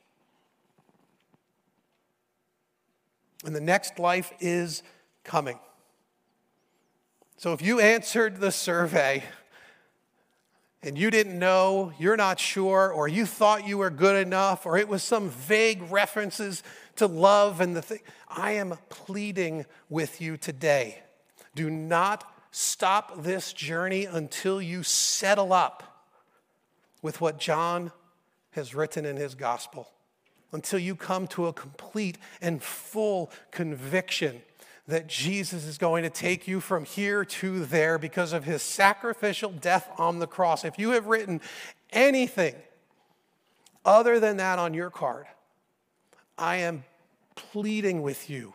And 3.46 3.56
the 3.56 3.62
next 3.62 4.00
life 4.00 4.32
is 4.40 4.84
coming. 5.24 5.60
So 7.38 7.54
if 7.54 7.62
you 7.62 7.80
answered 7.80 8.38
the 8.38 8.52
survey 8.52 9.24
and 10.84 10.98
you 10.98 11.12
didn't 11.12 11.38
know, 11.38 11.94
you're 12.00 12.18
not 12.18 12.40
sure, 12.40 12.92
or 12.92 13.08
you 13.08 13.26
thought 13.26 13.68
you 13.68 13.78
were 13.78 13.90
good 13.90 14.26
enough, 14.26 14.66
or 14.66 14.78
it 14.78 14.88
was 14.88 15.04
some 15.04 15.30
vague 15.30 15.82
references 15.92 16.64
to 16.96 17.08
love 17.08 17.62
and 17.62 17.76
the 17.76 17.82
thing, 17.82 18.00
I 18.28 18.54
am 18.54 18.78
pleading 18.90 19.66
with 19.90 20.22
you 20.22 20.38
today. 20.38 21.04
Do 21.54 21.70
not 21.70 22.32
stop 22.52 23.24
this 23.24 23.54
journey 23.54 24.06
until 24.06 24.62
you 24.62 24.84
settle 24.84 25.54
up 25.54 26.08
with 27.02 27.22
what 27.22 27.40
John 27.40 27.92
has 28.52 28.76
written 28.76 29.06
in 29.06 29.18
his 29.18 29.36
gospel 29.36 29.90
until 30.52 30.80
you 30.80 30.96
come 30.96 31.28
to 31.28 31.48
a 31.48 31.54
complete 31.54 32.18
and 32.42 32.62
full 32.62 33.32
conviction 33.52 34.42
that 34.92 35.08
Jesus 35.08 35.66
is 35.66 35.78
going 35.78 36.04
to 36.04 36.10
take 36.10 36.48
you 36.48 36.60
from 36.60 36.86
here 36.86 37.26
to 37.26 37.66
there 37.66 37.98
because 37.98 38.34
of 38.34 38.44
his 38.44 38.62
sacrificial 38.62 39.52
death 39.52 39.90
on 39.98 40.20
the 40.20 40.28
cross. 40.28 40.64
If 40.64 40.78
you 40.78 40.92
have 40.92 41.08
written 41.08 41.42
anything 41.92 42.56
other 43.84 44.20
than 44.20 44.38
that 44.38 44.60
on 44.60 44.74
your 44.74 44.90
card, 44.90 45.26
I 46.38 46.58
am 46.58 46.84
pleading 47.36 48.02
with 48.02 48.30
you 48.30 48.54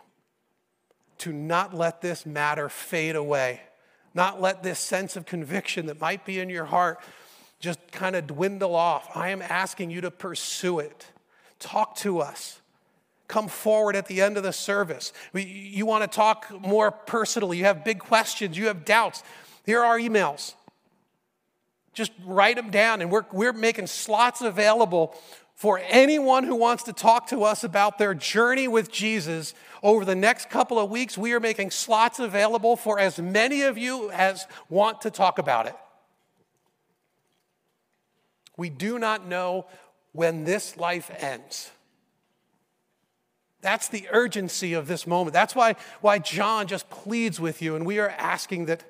to 1.19 1.33
not 1.33 1.75
let 1.75 2.01
this 2.01 2.25
matter 2.25 2.69
fade 2.69 3.17
away, 3.17 3.61
not 4.15 4.41
let 4.41 4.63
this 4.63 4.79
sense 4.79 5.17
of 5.17 5.27
conviction 5.27 5.87
that 5.87 6.01
might 6.01 6.25
be 6.25 6.39
in 6.39 6.49
your 6.49 6.67
heart 6.67 7.01
just 7.59 7.81
kind 7.91 8.15
of 8.15 8.27
dwindle 8.27 8.75
off. 8.75 9.09
I 9.15 9.31
am 9.31 9.43
asking 9.43 9.91
you 9.91 10.03
to 10.03 10.11
pursue 10.11 10.79
it 10.79 11.07
talk 11.59 11.97
to 11.97 12.21
us. 12.21 12.61
Come 13.29 13.49
forward 13.49 13.97
at 13.97 14.07
the 14.07 14.21
end 14.21 14.37
of 14.37 14.43
the 14.43 14.53
service. 14.53 15.13
You 15.35 15.85
want 15.87 16.11
to 16.11 16.15
talk 16.15 16.47
more 16.61 16.91
personally, 16.91 17.59
you 17.59 17.65
have 17.65 17.85
big 17.85 17.99
questions, 17.99 18.57
you 18.57 18.67
have 18.67 18.85
doubts. 18.85 19.23
Here 19.65 19.83
are 19.83 19.99
emails. 19.99 20.55
Just 21.93 22.13
write 22.25 22.57
them 22.57 22.71
down, 22.71 23.01
and 23.01 23.11
we're, 23.11 23.25
we're 23.33 23.53
making 23.53 23.87
slots 23.87 24.43
available 24.43 25.17
for 25.55 25.81
anyone 25.89 26.45
who 26.45 26.55
wants 26.55 26.83
to 26.83 26.93
talk 26.93 27.29
to 27.29 27.43
us 27.43 27.65
about 27.65 27.97
their 27.97 28.13
journey 28.13 28.69
with 28.69 28.93
Jesus 28.93 29.55
over 29.83 30.05
the 30.05 30.15
next 30.15 30.51
couple 30.51 30.79
of 30.79 30.91
weeks. 30.91 31.17
We 31.17 31.33
are 31.33 31.41
making 31.41 31.71
slots 31.71 32.19
available 32.19 32.77
for 32.77 32.99
as 32.99 33.19
many 33.19 33.63
of 33.63 33.79
you 33.79 34.11
as 34.11 34.47
want 34.69 35.01
to 35.01 35.11
talk 35.11 35.39
about 35.39 35.67
it. 35.67 35.75
We 38.59 38.69
do 38.69 38.99
not 38.99 39.27
know 39.27 39.67
when 40.13 40.45
this 40.45 40.77
life 40.77 41.11
ends. 41.19 41.71
That's 43.67 43.89
the 43.89 44.07
urgency 44.13 44.75
of 44.75 44.87
this 44.87 45.09
moment. 45.09 45.33
That's 45.33 45.57
why, 45.57 45.75
why 46.01 46.21
John 46.21 46.69
just 46.69 46.89
pleads 46.89 47.41
with 47.41 47.61
you, 47.61 47.75
and 47.75 47.85
we 47.85 47.99
are 47.99 48.11
asking 48.11 48.67
that, 48.67 48.85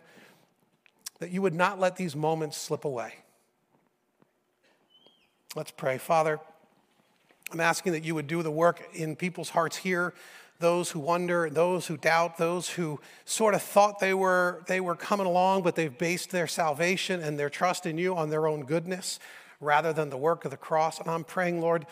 that 1.18 1.30
you 1.30 1.40
would 1.40 1.54
not 1.54 1.80
let 1.80 1.96
these 1.96 2.14
moments 2.14 2.58
slip 2.58 2.84
away. 2.84 3.14
Let's 5.54 5.70
pray. 5.70 5.96
Father, 5.96 6.40
I'm 7.50 7.60
asking 7.60 7.94
that 7.94 8.04
you 8.04 8.14
would 8.14 8.26
do 8.26 8.42
the 8.42 8.50
work 8.50 8.86
in 8.92 9.16
people's 9.16 9.48
hearts 9.48 9.78
here, 9.78 10.12
those 10.58 10.90
who 10.90 11.00
wonder, 11.00 11.48
those 11.48 11.86
who 11.86 11.96
doubt, 11.96 12.36
those 12.36 12.68
who 12.68 13.01
sort 13.24 13.55
of 13.55 13.62
thought 13.62 13.98
they 13.98 14.12
were, 14.12 14.62
they 14.66 14.80
were 14.80 14.94
coming 14.94 15.26
along, 15.26 15.62
but 15.62 15.74
they've 15.74 15.96
based 15.96 16.32
their 16.32 16.46
salvation 16.46 17.22
and 17.22 17.38
their 17.38 17.48
trust 17.48 17.86
in 17.86 17.96
you 17.96 18.14
on 18.14 18.28
their 18.28 18.46
own 18.46 18.66
goodness 18.66 19.20
rather 19.59 19.94
than 19.94 20.11
the 20.11 20.18
work 20.18 20.44
of 20.44 20.51
the 20.51 20.59
cross. 20.59 21.01
And 21.01 21.09
I'm 21.09 21.24
praying, 21.24 21.62
Lord, 21.62 21.86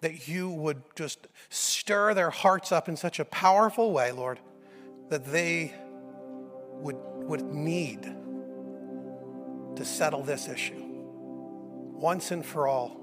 that 0.00 0.28
you 0.28 0.50
would 0.50 0.82
just 0.94 1.26
stir 1.48 2.14
their 2.14 2.30
hearts 2.30 2.72
up 2.72 2.88
in 2.88 2.96
such 2.96 3.18
a 3.20 3.24
powerful 3.24 3.92
way, 3.92 4.12
Lord, 4.12 4.38
that 5.08 5.24
they 5.24 5.74
would, 6.80 6.96
would 6.96 7.42
need 7.42 8.02
to 9.76 9.84
settle 9.84 10.22
this 10.22 10.48
issue 10.48 10.80
once 10.80 12.30
and 12.30 12.44
for 12.44 12.68
all. 12.68 13.00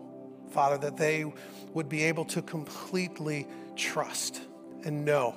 Father, 0.52 0.78
that 0.78 0.98
they 0.98 1.26
would 1.74 1.88
be 1.88 2.04
able 2.04 2.26
to 2.26 2.42
completely 2.42 3.48
trust 3.76 4.42
and 4.84 5.06
know 5.06 5.34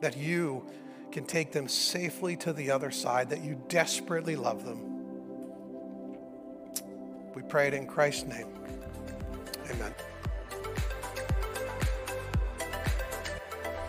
that 0.00 0.16
you 0.16 0.64
can 1.10 1.24
take 1.24 1.50
them 1.52 1.66
safely 1.66 2.36
to 2.36 2.52
the 2.52 2.70
other 2.70 2.90
side, 2.90 3.30
that 3.30 3.42
you 3.42 3.60
desperately 3.68 4.36
love 4.36 4.64
them 4.64 4.96
we 7.36 7.42
pray 7.42 7.68
it 7.68 7.74
in 7.74 7.86
Christ's 7.86 8.24
name. 8.24 8.48
Amen. 9.70 9.94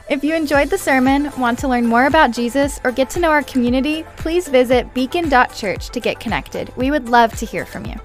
If 0.10 0.24
you 0.24 0.36
enjoyed 0.36 0.70
the 0.70 0.78
sermon, 0.78 1.30
want 1.38 1.60
to 1.60 1.68
learn 1.68 1.86
more 1.86 2.06
about 2.06 2.32
Jesus, 2.32 2.80
or 2.86 2.94
get 2.94 3.10
to 3.10 3.20
know 3.20 3.30
our 3.30 3.44
community, 3.44 4.06
please 4.16 4.48
visit 4.48 4.94
beacon.church 4.94 5.90
to 5.90 6.00
get 6.00 6.22
connected. 6.22 6.72
We 6.78 6.92
would 6.92 7.10
love 7.10 7.38
to 7.40 7.46
hear 7.46 7.66
from 7.66 7.86
you. 7.86 7.96